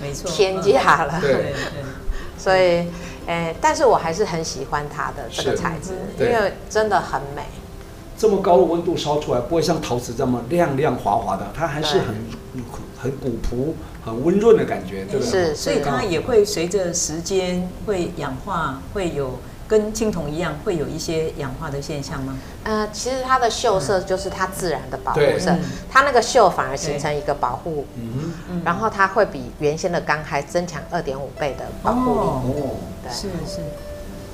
[0.00, 1.18] 没错，天价了。
[1.20, 1.54] 对对。
[2.38, 2.86] 所以，
[3.26, 7.42] 诶，但是我还是很喜欢它的这个材质，因为真的很美。
[8.16, 12.14] 这么高的温度烧出来，不会像陶瓷这么亮亮滑滑的，它还是很
[12.98, 15.30] 很古朴、很温润的感觉，对不对？
[15.30, 19.38] 是，所以它也会随着时间会氧化，会有。
[19.70, 22.36] 跟青铜一样会有一些氧化的现象吗？
[22.64, 25.58] 呃，其实它的锈色就是它自然的保护色，对。
[25.88, 32.18] 它那个锈反而形成一个保护，嗯然后它会比原先的钢还增强二点五倍的保护力。
[32.18, 32.70] 哦，哦，
[33.04, 33.60] 对，是是，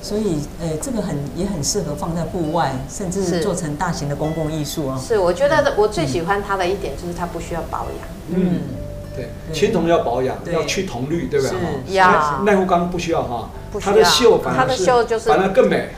[0.01, 3.39] 所以呃，这个很也很适合放在户外，甚至是。
[3.39, 4.99] 做成大型的公共艺术哦。
[4.99, 8.07] 是，我觉得我最喜欢它的一点就是它不需要保养。
[8.29, 8.86] 嗯，对，
[9.17, 9.27] 对。
[9.51, 11.57] 青铜要保养，要去铜绿，对不对？
[11.57, 13.49] 是耐护钢不需要哈，
[13.81, 15.89] 它的锈反它的而是溴就是反而更美，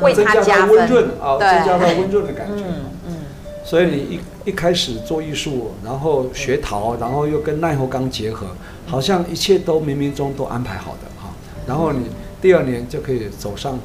[0.00, 2.64] 为增加它加温润啊，增加它温润的感觉。
[2.64, 2.74] 嗯
[3.08, 3.16] 嗯，
[3.64, 8.46] 所以你一一开始做艺术，然后学陶，然后又跟耐候钢结合，
[8.86, 11.30] 好像一切都冥冥中都安排好的哈。
[11.66, 12.06] 然后你
[12.40, 13.78] 第二年就可以走上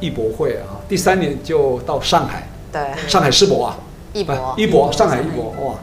[0.00, 3.78] 艺博会啊，第三年就到上海，对，上海世博啊，
[4.12, 4.54] 艺博。
[4.56, 5.74] 艺博，上海艺上海艺博哇。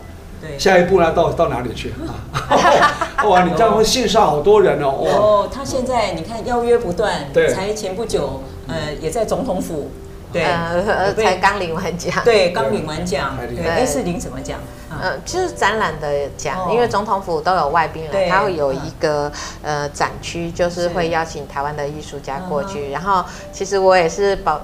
[0.45, 0.59] 对。
[0.59, 3.23] 下一步呢，到到哪里去 啊？
[3.25, 9.89] 哇，你这样会线上好多人哦，哦，他现在你看邀约不断，对才前不久，呃，也在总统府，
[10.33, 12.13] 对，呃，才刚领完奖。
[12.25, 14.59] 对，刚领完奖，对，哎，是领什么奖？
[14.89, 22.91] 啊，嗯，就是展览的奖，哦因为总统府都有外宾对来，他会有一个呃展区，就是会邀请台湾的艺术家过去。
[22.91, 24.59] 然后其实我也是保。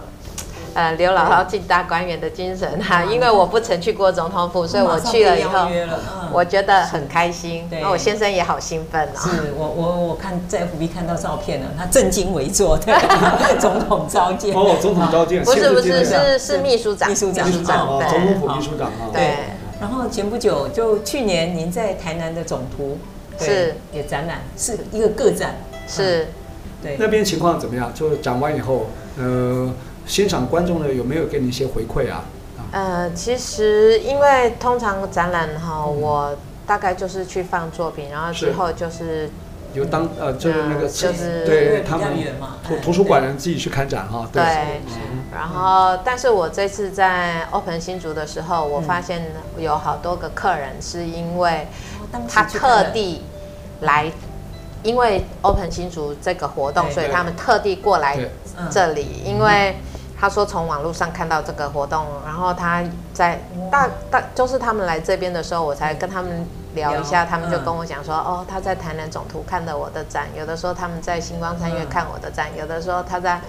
[0.74, 5.68] 呃，刘姥姥进大观园的精神哈，因为我不曾去过总统府，所以我去了以后，
[6.32, 7.68] 我觉得很开心。
[7.72, 9.20] 那我先生也好兴奋哦。
[9.20, 12.94] 是我我我看在 FB 看到照片了，他正襟危坐的
[13.60, 14.56] 总统召见。
[14.56, 19.10] 哦，总统召见，不是不是是是秘书长，秘书长，秘书长，总统府秘书长啊。
[19.12, 19.36] 对。
[19.82, 22.98] 然后前不久就去年您在台南的总图
[23.40, 25.56] 是也展览，是一个个展。
[25.88, 26.28] 是。
[26.82, 26.96] 对。
[27.00, 27.92] 那边情况怎么样？
[27.94, 29.70] 就展完以后，呃。
[30.10, 32.26] 欣赏观众呢有没有给你一些回馈啊？
[32.72, 39.30] 呃，其实因为通常展览哈，我大概就是去放作品，然后之后就是
[39.76, 42.08] 有当呃就是那个就是对他们
[42.68, 44.28] 图图书馆人自己去看展哈。
[44.34, 44.42] 对。
[45.32, 49.22] 然后，但是我这次在 Open 新竹的时候，我发现
[49.60, 51.68] 有好多个客人是因为
[52.28, 53.22] 他特地
[53.82, 54.12] 来，
[54.82, 58.18] 因为 Open 新竹这个活动，所以他们特地过来
[58.72, 59.76] 这里，因为。
[60.20, 63.40] 他说从网络上看到这个活动，然后他在
[63.72, 73.40] 大大就是他们来这边的时候，我才跟他们聊一下，他们就跟我讲说，哦，他在台南总图看的我的展，有的时候他们在星光三月看我的展，有的时候他在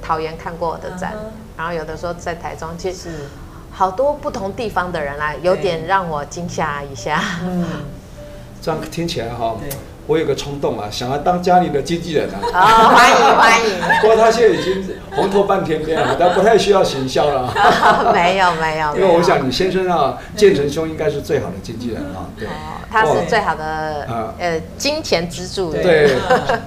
[0.00, 1.12] 桃园看过我的展，
[1.58, 3.28] 然后有的时候在台中，其实
[3.70, 7.20] 好多不同地方的人来，有点让我惊吓一下。
[7.42, 7.66] 嗯，
[8.62, 9.56] 这样听起来哈。
[10.06, 12.38] 我有个冲动啊，想要当家里的经纪人啊！
[12.52, 14.00] 哦，欢迎欢迎。
[14.00, 17.48] 不过他现在已经红透半天天了，他不太需要行销了。
[17.56, 18.94] 哦、没有 没有。
[18.96, 22.28] 因为我想你先生啊，建成兄应该是最好的经纪人啊。
[22.38, 22.46] 对。
[22.46, 22.50] 哦，
[22.90, 24.06] 他是最好的
[24.38, 25.72] 呃金钱支柱。
[25.72, 26.10] 对，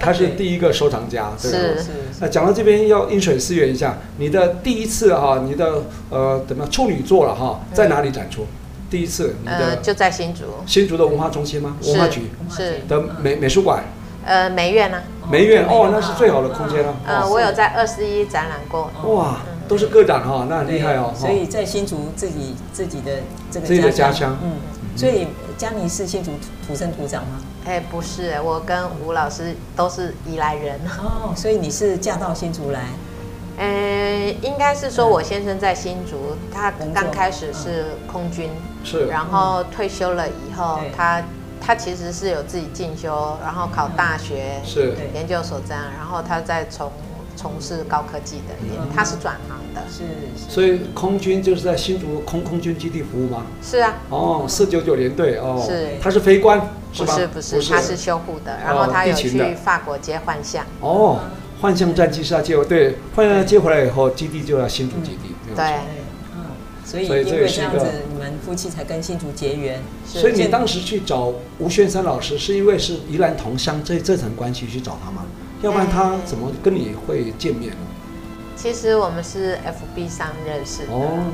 [0.00, 1.30] 他是第一个收藏家。
[1.40, 1.86] 对是是。
[2.20, 8.44] 那讲到这边要饮水思源一下，你的第一次哈，你的呃怎么处女座了哈，在哪里展出？
[8.90, 11.76] 第一次，你的呃，就在新竹，新竹的文化中心吗？
[11.84, 13.84] 文化局是的美美术馆，
[14.24, 15.02] 呃，梅院呢？
[15.30, 16.96] 梅院哦，那是最好的空间了。
[17.06, 18.90] 呃，我有在二十一展览过。
[19.14, 21.12] 哇，都是个展哈，那很厉害哦。
[21.14, 23.12] 所以在新竹自己自己的
[23.50, 24.52] 这个自己的家乡，嗯，
[24.96, 25.26] 所以
[25.58, 26.32] 佳妮是新竹
[26.66, 27.40] 土生土长吗？
[27.66, 30.80] 哎，不是，我跟吴老师都是宜来人。
[30.98, 32.86] 哦，所以你是嫁到新竹来？
[33.58, 38.50] 呃，应该是说，我先生在新竹，他刚开始是空军，
[38.84, 41.20] 是，然后退休了以后，他
[41.60, 44.94] 他其实是有自己进修，然后考大学，是。
[45.12, 46.88] 研究所这样，然后他再从
[47.34, 48.54] 从事高科技的，
[48.94, 50.04] 他是转行的，是，
[50.48, 53.42] 所以空军就是在新竹空空军基地服务吗？
[53.60, 56.60] 是啊，哦，四九九联队哦，是，他是飞官，
[56.96, 61.18] 不是不是，他是修护的，然后他有去法国接幻象，哦。
[61.60, 65.34] 幻象战机是要接回，对，幻象接回来以后，基地就要新竹基地。
[65.56, 65.64] 对，
[66.34, 66.46] 嗯，
[66.84, 69.82] 所以因为这样子，你们夫妻才跟新竹结缘。
[70.06, 75.24] 所以你当时去找吴宣山老师，是因为是宜兰同乡这这层关系去找他吗？
[75.62, 77.78] 要不然他怎么跟你会见面呢？
[78.56, 81.24] 其实我们是 FB 上认识的，哦，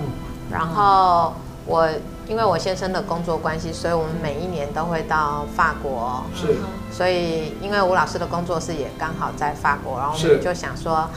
[0.51, 1.35] 然后
[1.67, 1.89] 我。
[2.27, 6.25] 因为我先生的工作关系，所以我们每一年都会到法国。
[6.35, 6.57] 是。
[6.91, 11.09] 所以，因为吴老师的工作室也刚好在法国，然后我们就想说，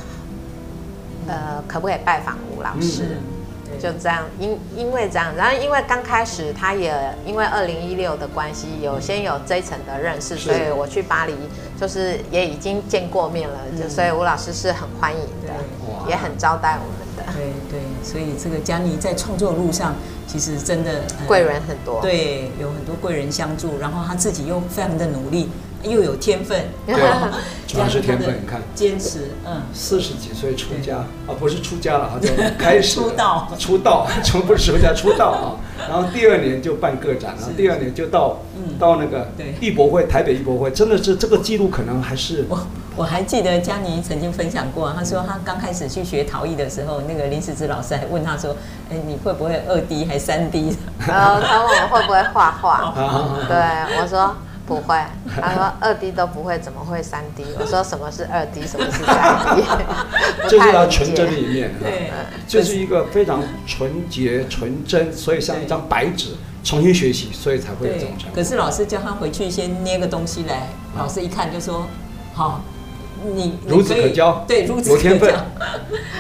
[1.28, 3.18] 呃，可不可以拜访吴老师？
[3.70, 6.92] 嗯、就这样，因因为这样，然后因为刚开始他也
[7.26, 11.36] 因为二零一六的关系，有先有这一层的认识，所以我去巴黎
[11.80, 15.54] 就是也已经见过面了，就、嗯、所以吴老师是很欢迎的，
[16.10, 17.07] 也很招待我们的。
[17.34, 19.96] 对对，所以这个佳妮在创作路上。
[20.30, 25.48] 其实真的贵人很多，对，有很多贵人相助，然后她自己又非常的努力，
[25.84, 26.96] 又有天分，对，
[27.68, 28.42] 主要是天分。
[28.42, 35.46] 你看，坚持，嗯，四十几岁出家啊，不是出家了，啊就开始 出道，出道，从不是出家出道啊。
[35.88, 38.38] 然后第二年就办个展，然后第二年就到
[38.80, 39.30] 到那个
[39.62, 42.60] 艺博会，台北艺博会，真的是这个记录可能还是我
[42.96, 48.56] 我还记得佳妮曾经分享过，她说她刚开始去学陶艺的时候，那个林时之老师还问她说，
[48.90, 50.76] 哎，你会不会二 D 还三 D？
[51.08, 52.94] 然后他问我会不会画画，
[53.48, 54.36] 对我说。
[54.68, 54.96] 不会，
[55.42, 57.46] 他说二 D 都不会，怎么会三 D？
[57.58, 59.64] 我说什么是二 D，什么是三 D？
[60.50, 62.12] 这是他纯真的一面，对，
[62.48, 68.36] 这是一个非常纯洁、纯真，所以像一张白纸，重新学习，所以才会有这种成果。
[68.36, 71.88] 可是老师叫他回去先捏个东西来，老师一看就说
[72.36, 72.62] ：“好，
[73.34, 75.46] 你孺子可教，对，孺子可教。”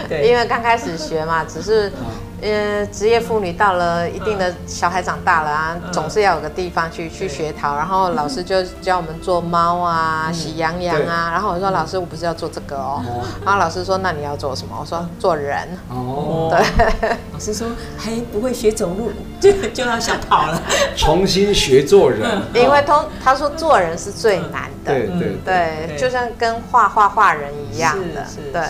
[0.07, 1.91] 对，因为刚开始学嘛，只是。
[2.39, 7.75] 呃，职业妇女到了一定的小孩长大了啊，总是要有个地方去去学陶。
[7.75, 11.31] 然后老师就教我们做猫啊、喜羊羊啊。
[11.31, 13.03] 然后我说老师，我不是要做这个哦。
[13.43, 14.77] 然后老师说，那你要做什么？
[14.79, 15.67] 我说做人。
[15.89, 17.09] 哦，对。
[17.33, 17.67] 老师说
[17.97, 20.61] 还不会学走路，就 就要想跑了。
[20.95, 24.93] 重新学做人，因为通他说做人是最难的。
[24.93, 28.23] 对对对，就像跟画画画人一样的。
[28.53, 28.61] 对，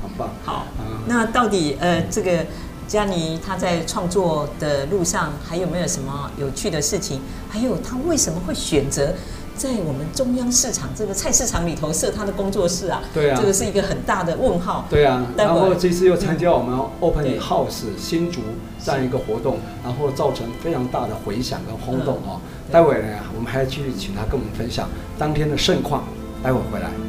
[0.00, 0.28] 好棒。
[0.44, 0.66] 好，
[1.06, 2.30] 那到底呃这个。
[2.88, 7.20] 佳妮她在创作的路上还有没有什么有趣的事情？
[7.48, 9.12] 还有她为什么会选择
[9.54, 13.02] 在我们中央市场这个菜市场里头设她的工作室啊？
[13.12, 14.86] 对啊，这个是一个很大的问号。
[14.88, 18.40] 对啊，然后这次又参加我们 Open House 新竹
[18.82, 22.40] 这样一个活动，然后造成非常大的回响跟轰动哦。
[22.72, 26.04] 待会呢，我们还要继续请她跟我们分享当天的盛况。
[26.42, 27.07] 待会回来。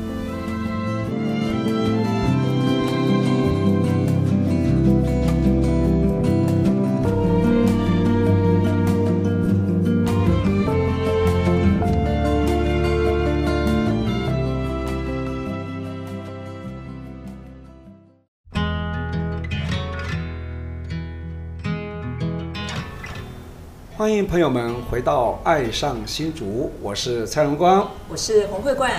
[24.29, 26.45] 朋友们回到《爱上新竹》，
[26.83, 28.91] 我是蔡荣光，我是洪慧冠。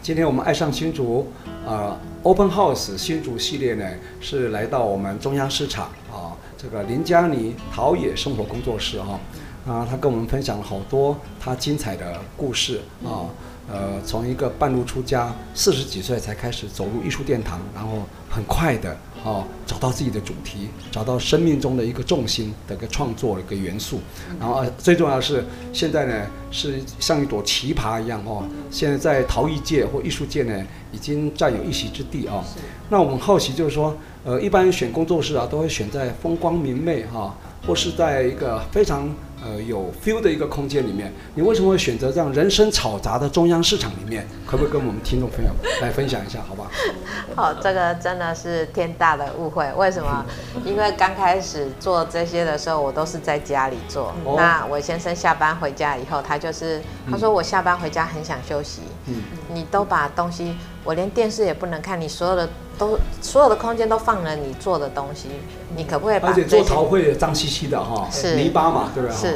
[0.00, 1.30] 今天我们《爱上新竹》
[1.68, 3.84] 呃，Open House 新竹系列呢，
[4.18, 9.20] 是来到我们中央市场啊，这个林佳妮陶冶生活工作室哈
[9.66, 13.28] 啊，他跟我们分享了好多他精彩的故事啊。
[13.70, 17.98] 呃，从一个半路出家，四十几岁才开始走入艺术殿堂，然后
[18.30, 24.00] 很快的哦，找到自己的主题，找到生命中的一个重心的一个创作一个元素，
[24.38, 32.42] 然后最重要的是现在呢是像一朵奇葩一样哦，现在在陶艺界或艺术界呢已经占有一席之地哦。
[32.90, 37.34] 那我们好奇就是说，呃，一般选工作室啊都会选在风光明媚哈，
[37.66, 39.08] 或是在一个非常。
[39.44, 44.26] 呃，有 feel 的一个空间里面，你为什么会选择这样人声嘈杂的中央市场里面？
[44.46, 46.70] 可不可以跟我们听众朋友来分享一下，好吧？
[47.36, 49.70] 好，这个真的是天大的误会。
[49.76, 50.24] 为什么？
[50.64, 54.12] 因为刚开始做这些的时候，我都是在家里做。
[54.24, 56.80] 哦、那我先生下班回家以后，他就是
[57.10, 58.82] 他说我下班回家很想休息。
[59.06, 59.22] 嗯，
[59.52, 62.48] 你都把东西，我连电视也不能看，你所有的。
[62.78, 65.26] 都所有的空间都放了你做的东西，
[65.74, 66.28] 你可不可以把？
[66.28, 69.16] 而且做陶会脏兮兮的哈，是泥巴嘛，对不对？
[69.16, 69.27] 是。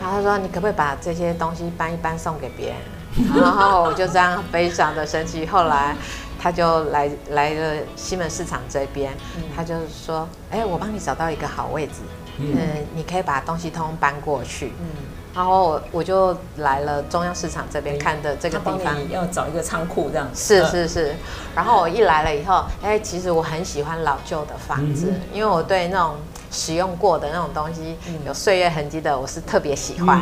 [0.00, 2.76] 然后他说：“你可不可以把这些东西搬一搬送给别人？”
[3.40, 5.46] 然后我就这样非常的生气。
[5.46, 5.94] 后来
[6.38, 9.12] 他就来来了西门市场这边，
[9.54, 12.02] 他就说：“哎，我帮你找到一个好位置，
[12.38, 12.58] 嗯，
[12.94, 14.86] 你可以把东西通通搬过去。”嗯。
[15.34, 20.28] 然后我我就来了中央市场这边看的这个地方，要找一个仓库这样。
[20.32, 21.14] 是是是，
[21.56, 26.14] 然后我一来了以后，哎，其实我很喜欢老旧的房子，因为我对那种
[26.54, 30.20] 使用过的那种东西有岁月痕迹的，我是特别喜欢。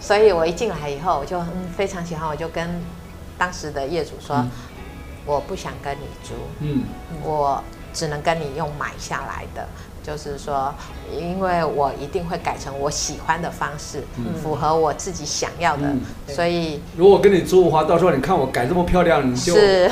[0.00, 1.40] 所以我一进来以后，我就
[1.76, 2.80] 非常喜欢，我就跟
[3.36, 4.44] 当时的业主说，
[5.26, 6.82] 我不想跟你租，嗯，
[7.22, 7.62] 我
[7.92, 9.68] 只能跟你用买下来的。
[10.06, 10.72] 就是说，
[11.10, 19.90] 因为我一定会改成我喜欢的方式，嗯、符合我自己想要的，嗯、所以如果跟你租的话，到时候你看我改这么漂亮，你就是。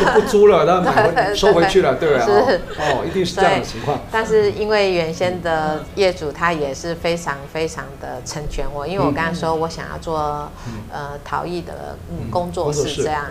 [0.00, 2.24] 就不租了，然后买回 收回去了，对不对？
[2.24, 2.60] 是。
[2.78, 4.00] 哦，一定是这样的情况。
[4.10, 11.96] 但是因为原先的业主他也是非常非常的成全我，因为我刚才说我想要做、嗯、呃陶艺的
[12.30, 13.26] 工作室这样。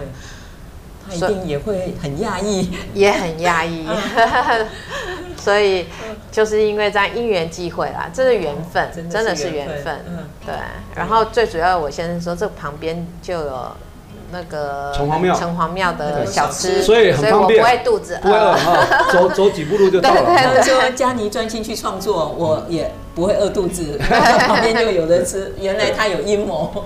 [1.07, 3.87] 他一定也会很压抑， 也很压抑，
[5.37, 5.87] 所以
[6.31, 9.99] 就是因为在因缘际会啦，这是缘分，真的是缘分，
[10.45, 10.53] 对。
[10.95, 13.67] 然后最主要，我先生说，这旁边就有
[14.31, 20.23] 那个城隍庙，城隍庙的小吃，所以很方便，不会肚子饿，不会饿，走 走几步路就到了。
[20.25, 25.53] 他说佳妮专心去创作，我也不会饿肚子，旁边就有人吃。
[25.59, 26.85] 原来他有阴谋。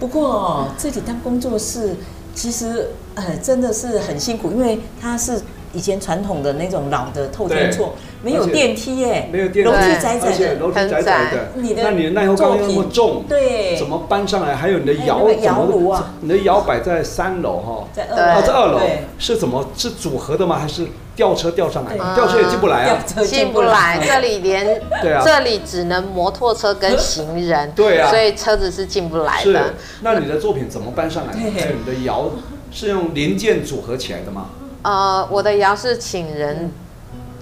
[0.00, 1.94] 不过这里当工作室，
[2.34, 5.40] 其实呃真的是很辛苦，因为它是
[5.72, 7.94] 以前传统的那种老的透天厝。
[8.24, 11.48] 没有电梯耶，没有电梯，楼梯窄窄的，楼梯窄窄的。
[11.56, 14.56] 你的那你的耐候钢又那么重，对，怎么搬上来？
[14.56, 18.80] 还有你的窑，窑炉啊，你的摇摆在三楼哈，在二楼，在二楼
[19.18, 20.58] 是怎么是组合的吗？
[20.58, 21.96] 还是吊车吊上来？
[22.14, 24.00] 吊车也进不来啊， 进不来。
[24.02, 29.74] 这里连， 对啊，这里只能摩托车跟行人， 对啊，所以车子是进不来的。
[30.00, 31.32] 那你的作品怎么搬上来？
[31.34, 32.30] 还有你的窑
[32.72, 34.46] 是用零件组合起来的吗？
[34.82, 36.72] 呃，我的窑是请人。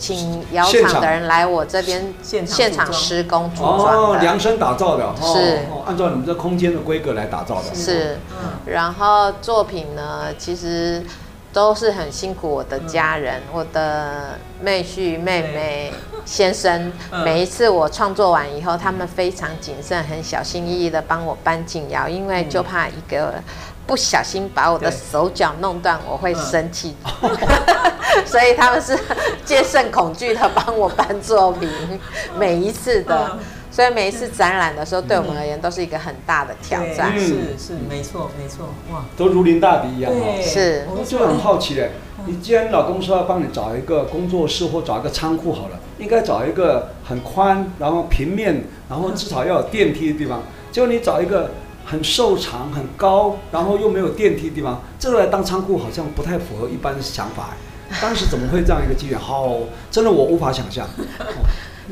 [0.03, 5.61] 请窑厂的人来我这边现场施工组装，哦，量身打造的，是。
[5.87, 7.73] 按照你们这空间的规格来打造的。
[7.73, 8.19] 是，
[8.67, 11.05] 然后作品呢，其实
[11.53, 15.93] 都是很辛苦我的家人，我的妹婿、妹妹、
[16.25, 16.93] 先生，
[17.25, 23.35] 每一次我创作完以后，他们非常谨慎、很小心翼翼的帮我搬进窑，因为就怕一个。
[23.87, 26.95] 不小心把我的手脚弄断，我会生气，
[28.25, 28.99] 所以他们是
[29.45, 31.69] 戒慎恐惧的帮我搬作品，
[32.39, 33.39] 每一次的，
[33.71, 37.19] 所以每一次展览的时候，对我们而言都是一个很大的挑战。
[37.19, 40.13] 是是，没错没错，哇，都如临大敌一样。
[40.13, 40.87] 对，是。
[40.89, 41.91] 我就很好奇嘞，
[42.25, 51.51] 你既然老公说要帮你找一个工作室或找一个仓库好了，应该找一个很宽，然后平面，然后至少要有电梯的地方，结果你找一个。
[51.85, 57.51] 很瘦长、很高，然后又没有电梯的地方，这个来当仓库好像不太符合一般的想法。
[58.01, 59.19] 当时怎么会这样一个机缘？
[59.19, 59.59] 好，
[59.91, 60.89] 真的我无法想象。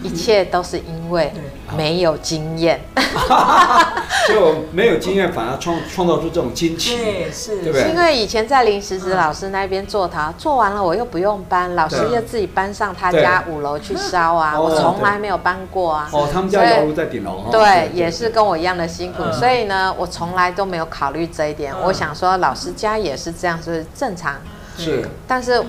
[0.03, 1.33] 一切都是因为
[1.77, 2.81] 没有经验，
[4.29, 7.91] 就没有经验，反而创创造出这种惊奇，对，是，对不对？
[7.91, 16.09] 因为以前在林石子老师那边做陶，做完了我又不用搬，老师又自己搬上他家五楼去烧啊，我从来没有搬过啊。
[16.13, 17.47] 哦，他们家窑炉在顶楼。
[17.51, 21.75] 对，也是跟我一样的辛苦，所以呢，我从来都没有考虑这一点。
[21.85, 24.37] 我想说，老师家也是这样，是正常。
[24.79, 25.63] 是，但是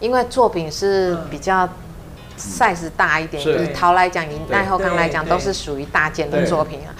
[0.00, 1.68] 因为作品是比较。
[2.42, 6.90] Size 大一点，以陶来讲，以耐候钢来讲，都是属于大件的作品啊。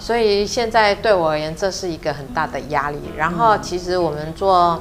[0.00, 2.98] 所以现在对我而言，这是一个很大的压力。
[3.16, 4.80] 然后，其实我们做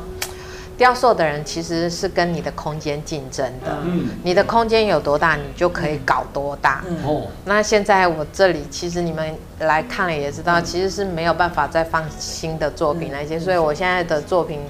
[0.78, 3.78] 雕塑的人，其实是跟你的空间竞争的。
[3.84, 6.84] 嗯，你的空间有多大，你就可以搞多大。
[7.03, 13.39] 哦，那现在我这里，其实你们来看了也知道，其实是没有办法再放新的作品那些。
[13.39, 14.61] 所以我现在的作品，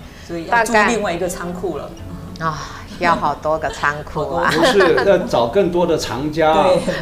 [0.50, 1.90] 大概另外一个仓库了
[2.40, 2.77] 啊。
[3.00, 4.52] 要好多个仓库啊！
[4.52, 6.52] 不是要找更多的藏家，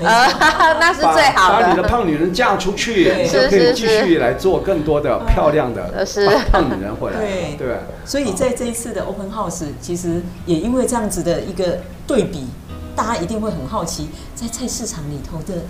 [0.04, 0.28] 呃，
[0.80, 1.66] 那是最好的。
[1.66, 6.06] 把你的胖女人嫁出去，你就可以继续来做更多的漂亮的
[6.52, 7.20] 胖女人回来。
[7.20, 7.78] 对对。
[8.06, 12.48] 所以在这一次的 Open House，其实也因为这样子的一个对比，
[12.96, 15.62] 大家一定会很好奇，在菜市场里头的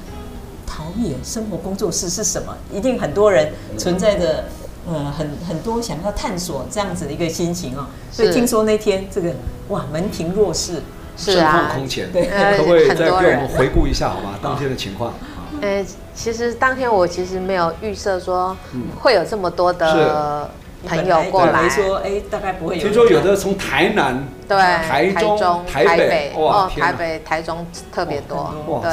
[0.65, 2.55] 陶冶生活工作室是什么？
[2.73, 4.43] 一定很多人存在着。
[4.87, 9.33] 嗯，很很多想要探索这样子的一个心情哦，所以听说那天这个
[9.69, 10.83] 哇门庭若市，
[11.17, 11.71] 是啊。
[11.73, 14.35] 空前，对，可不可以再给我们回顾一下好吗？
[14.43, 15.13] 当天的情况。
[15.61, 15.83] 呃，
[16.13, 18.55] 其实当天我其实没有预设说
[18.99, 20.49] 会有这么多的
[20.85, 22.81] 朋友过来，说哎大概不会有。
[22.83, 28.91] 听说有的从台南、对台中、台北，哦，台北、台中特别多，对。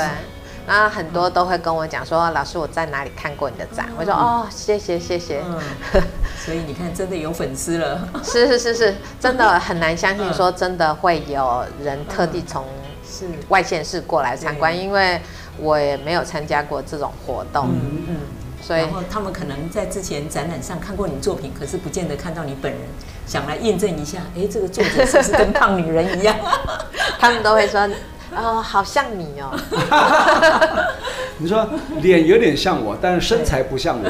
[0.67, 3.89] 那很多都会跟我讲说，老师我在哪里看过你的展？
[3.99, 5.43] 我说哦，谢谢谢谢。
[6.45, 8.09] 所以你看，真的有粉丝了。
[8.23, 12.65] 是是是是，真的很难相信说真的会有人特地从
[13.05, 15.21] 是外县市过来参观，因为
[15.59, 17.69] 我也没有参加过这种活动。
[17.69, 18.17] 嗯嗯。
[18.63, 22.81] 所以然后他们可能在之前展览上看过你作品，可是不见得看到你本人，
[23.27, 26.37] 想来验证一下，哎，这个作者是不是跟胖女人一样？
[27.19, 27.89] 他们都会说。
[28.37, 29.53] 哦，好像你哦。
[31.39, 31.68] 你说
[32.01, 34.05] 脸有点像我，但是身材不像我。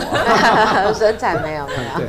[0.93, 1.81] 身材没有没有。
[1.97, 2.07] 对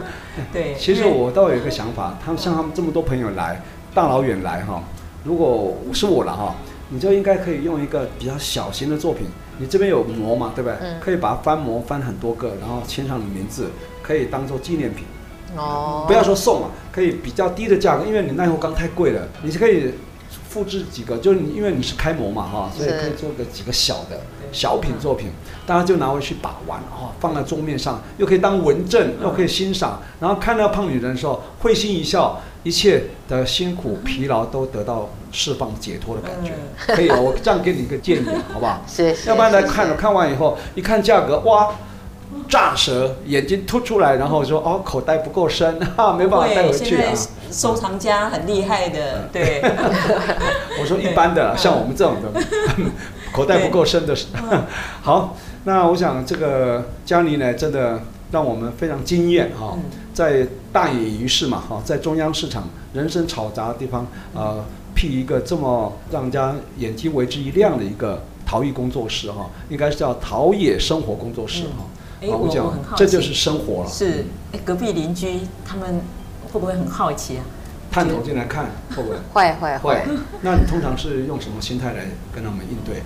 [0.52, 0.76] 对。
[0.76, 3.62] 其实我倒有一个想法，他们像他们这么多朋友来，
[3.94, 4.84] 大老远来哈，
[5.24, 6.56] 如果是我了哈，
[6.90, 9.28] 你就应该可以用一个比较小型的作品。
[9.60, 10.78] 你这边有膜嘛，对不对？
[10.82, 11.00] 嗯。
[11.00, 13.70] 可以把它翻模翻很多个，然后签上你名字，
[14.02, 15.06] 可以当做纪念品。
[15.56, 16.04] 哦。
[16.08, 19.94] 不要说送啊，可以比较低的价格，因为你耐候钢太贵了，你是可以。
[20.50, 24.22] 复制几个，就是你，因为你是开模嘛，哈，所以可以做个几个小的
[24.52, 25.32] 小品作品，
[25.66, 36.54] 大家就拿回去把玩，哈，放在桌面上，又可以当文证，又可以欣赏，然后看到胖女人的时候会心一笑，一切的辛苦疲劳都得到释放解脱的感觉，
[36.94, 38.84] 可以，我这样给你一个建议，好不好？
[38.88, 39.30] 谢谢。
[39.30, 41.72] 要不然来看了，看完以后一看价格，哇！
[42.48, 47.14] 炸舌，眼睛凸出来，然后说：“哦，口袋不够深， 哈，没办法带回去啊。”
[47.52, 49.62] 收藏家很厉害的，对。
[50.82, 52.42] 我说一般的，像我们这种的，
[53.32, 54.58] 口袋不够深的时候。
[55.02, 59.78] 好，那我想这个佳妮呢，真的让我们非常惊艳哈，
[60.16, 64.66] 在大野鱼市嘛哈，在中央市场人声吵杂的地方，呃，
[64.96, 71.86] 辟一个这么让人家眼睛为之一亮的一个陶艺工作室哈，应该是叫陶冶生活工作室哈。
[72.24, 73.90] 哎，我我很好奇，这就是生活了。
[73.90, 76.02] 是，哎，隔壁邻居他们
[76.52, 77.44] 会不会很好奇啊？
[77.92, 79.18] 探头进来看，会不会？
[79.34, 80.04] 会会会。
[80.42, 83.04] 那你通常是用什么心态来跟他们应对？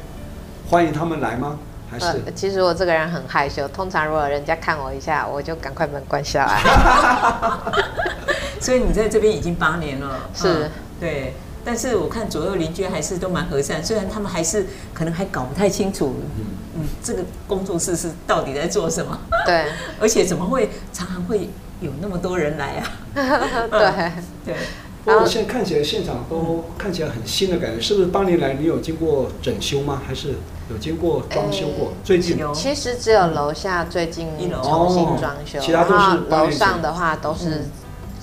[0.70, 1.58] 欢迎他们来吗？
[1.90, 2.06] 还是？
[2.06, 6.62] 呃，其实我这个人很害羞，通常如果人家看我一下，我就赶快门关下来。
[8.62, 10.30] 所以你在这边已经八年了。
[10.34, 10.66] 是。
[10.66, 11.34] 嗯，对。
[11.68, 16.46] 但是我看左右邻居还是都蛮和善，虽然他们还是可能还搞不太清楚，嗯
[16.78, 19.20] 嗯，这个工作室是到底在做什么？
[19.46, 19.66] 对，
[20.00, 21.50] 而且怎么会常常会
[21.82, 22.88] 有那么多人来啊？
[23.70, 24.12] 对
[24.46, 24.56] 对。
[25.04, 30.02] 不过现在看起来现场都看起来很新的感觉，是不是八年来你有经过整修吗？
[30.08, 30.36] 还是
[30.70, 31.92] 有经过装修过？
[32.02, 34.30] 最近其实只有楼下最近
[34.64, 37.66] 重新装修，其他都是楼上的话都是。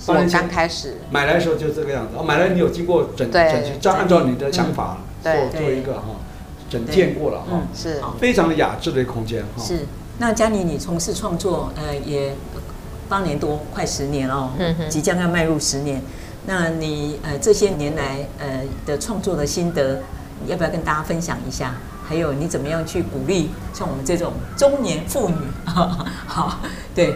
[0.07, 6.15] 我刚开始买来的时候就这个样子哦，买来你有经过整整齐，这样按照你的想法做做一个哈，
[6.69, 9.63] 整建过了哈，是非常的雅致的一个空间哈。
[9.63, 9.79] 是，
[10.19, 12.35] 那佳妮你从事创作呃也
[13.09, 14.51] 八年多，快十年哦，
[14.89, 16.01] 即将要迈入十年。
[16.45, 20.01] 那你呃这些年来呃的创作的心得，
[20.45, 21.75] 要不要跟大家分享一下？
[22.07, 25.35] 还有你怎么样去鼓励像我们这种中年妇女？
[26.27, 26.59] 好，
[26.93, 27.15] 对。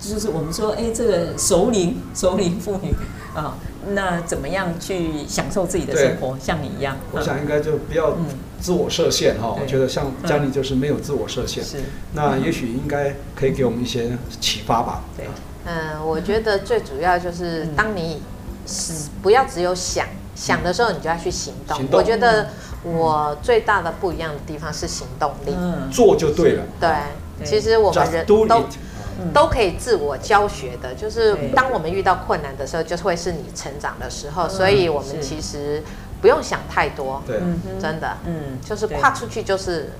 [0.00, 2.94] 就是我们说，哎，这个熟龄熟龄妇女
[3.34, 3.56] 啊，
[3.88, 6.38] 那怎么样去享受自己的生活？
[6.38, 8.16] 像你一样，我想应该就不要
[8.60, 9.56] 自我设限哈。
[9.60, 11.78] 我觉得像家里就是没有自我设限，是。
[12.14, 15.02] 那也许应该可以给我们一些启发吧。
[15.16, 15.26] 对，
[15.66, 18.22] 嗯，我觉得最主要就是当你
[18.66, 21.76] 是不要只有想想的时候，你就要去行动。
[21.76, 21.98] 行动。
[21.98, 22.50] 我觉得
[22.84, 25.52] 我最大的不一样的地方是行动力，
[25.90, 26.62] 做就对了。
[26.78, 26.88] 对，
[27.44, 28.64] 其实我们人都。
[29.34, 34.48] 都可以自我教学的，就是当我们遇到困难的时候，就会是你成长的时候。
[34.48, 35.82] 所以，我们其实
[36.20, 37.38] 不用想太多，对，
[37.80, 39.90] 真的，嗯，就是跨出去就是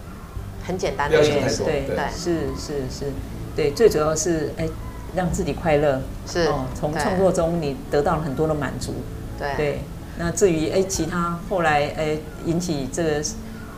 [0.66, 3.12] 很简单的一件事，对对，是是是，
[3.56, 4.68] 对，最主要是哎，
[5.14, 8.94] 让自己快乐，是哦，从创作中你得到了很多的满足，
[9.38, 9.54] 对。
[9.56, 9.80] 对。
[10.20, 13.24] 那至于哎，其他后来哎引起这个。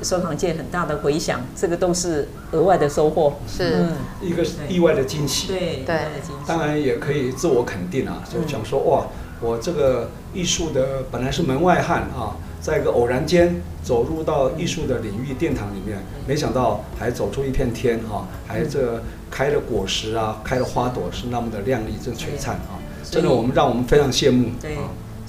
[0.02, 5.48] 收藏界很大的回响，这个都是额外的收获，是、嗯、一个意外的惊喜。
[5.48, 6.00] 对对，
[6.46, 9.06] 当然也可以自我肯定啊，就讲说哇，
[9.40, 24.50] 我这个艺术的本来是门外汉啊，在一个偶然间走入到艺术的领域殿堂里面，没想到还走出一片天啊，还这开的果实啊，开的花朵，是那么的亮丽、这璀璨啊，真的我们让我们非常羡慕。
[24.60, 24.76] 对。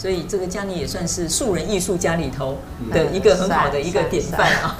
[0.01, 2.57] 所以这个佳妮也算是素人艺术家里头
[2.91, 4.75] 的一个很好的一个典范啊。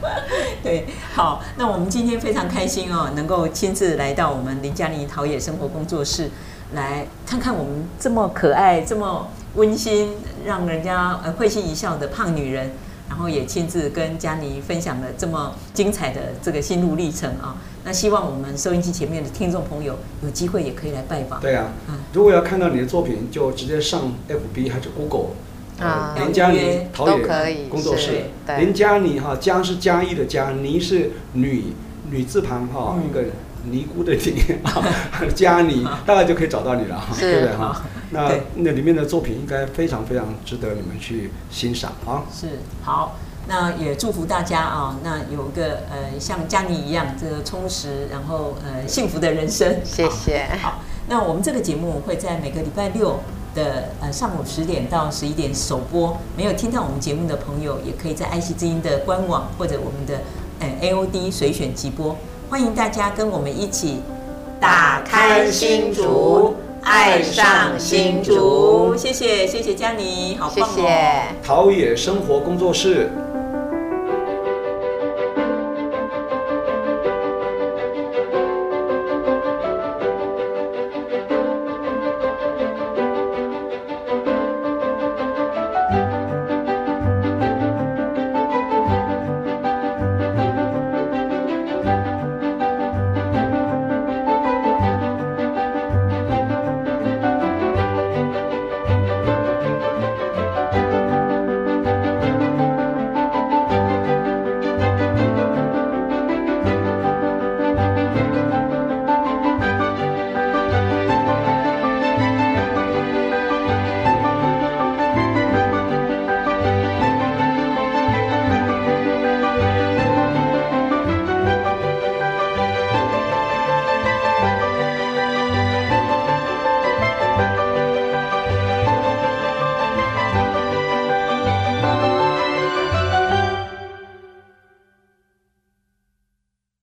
[0.64, 6.30] 对，好，那我们今天非常开心哦，能够亲自来到我们林佳妮陶冶生活工作室，
[6.72, 10.16] 来看看我们这么可爱、这么温馨、
[10.46, 12.70] 让人家呃会心一笑的胖女人。
[13.12, 17.58] 然后也亲自跟佳妮分享了这么精彩的这个心路历程啊！
[17.84, 21.38] 那希望我们收音机前面的听众朋友有机会也可以来拜访。
[21.38, 21.66] 对啊，
[22.14, 25.34] 如果要看到你的作品，就直接上 FB 还是 Google
[25.78, 28.30] 啊，林佳妮陶冶工作室。
[28.58, 31.64] 林佳妮哈，佳是嘉义的佳，妮是女
[32.10, 33.24] 女字旁哈一个。
[33.70, 34.82] 尼姑的 尼啊，
[35.36, 37.80] 佳妮 大概就可以找到你了，对不对哈？
[38.12, 42.22] 那那里面的作品应该非常非常值得你们去欣赏啊。
[42.32, 43.16] 是好，
[43.48, 49.80] 那也祝福大家啊，那有一个呃像佳妮一样这个充实然后呃幸福的人生。
[49.84, 50.46] 谢谢。
[50.60, 53.18] 好，那我们这个节目会在每个礼拜六
[53.54, 56.16] 的呃上午十点到十一点首播。
[56.36, 60.20] 没有听到我们节目的朋友，也可以在爱惜之音的官网或者我们的
[60.60, 62.16] 呃 AOD 随选直播。
[62.50, 64.02] 欢迎大家跟我们一起
[64.60, 68.94] 打开新竹，爱上新竹。
[68.96, 71.34] 谢谢，谢谢佳妮，好棒哦！
[71.42, 73.10] 陶冶生活工作室。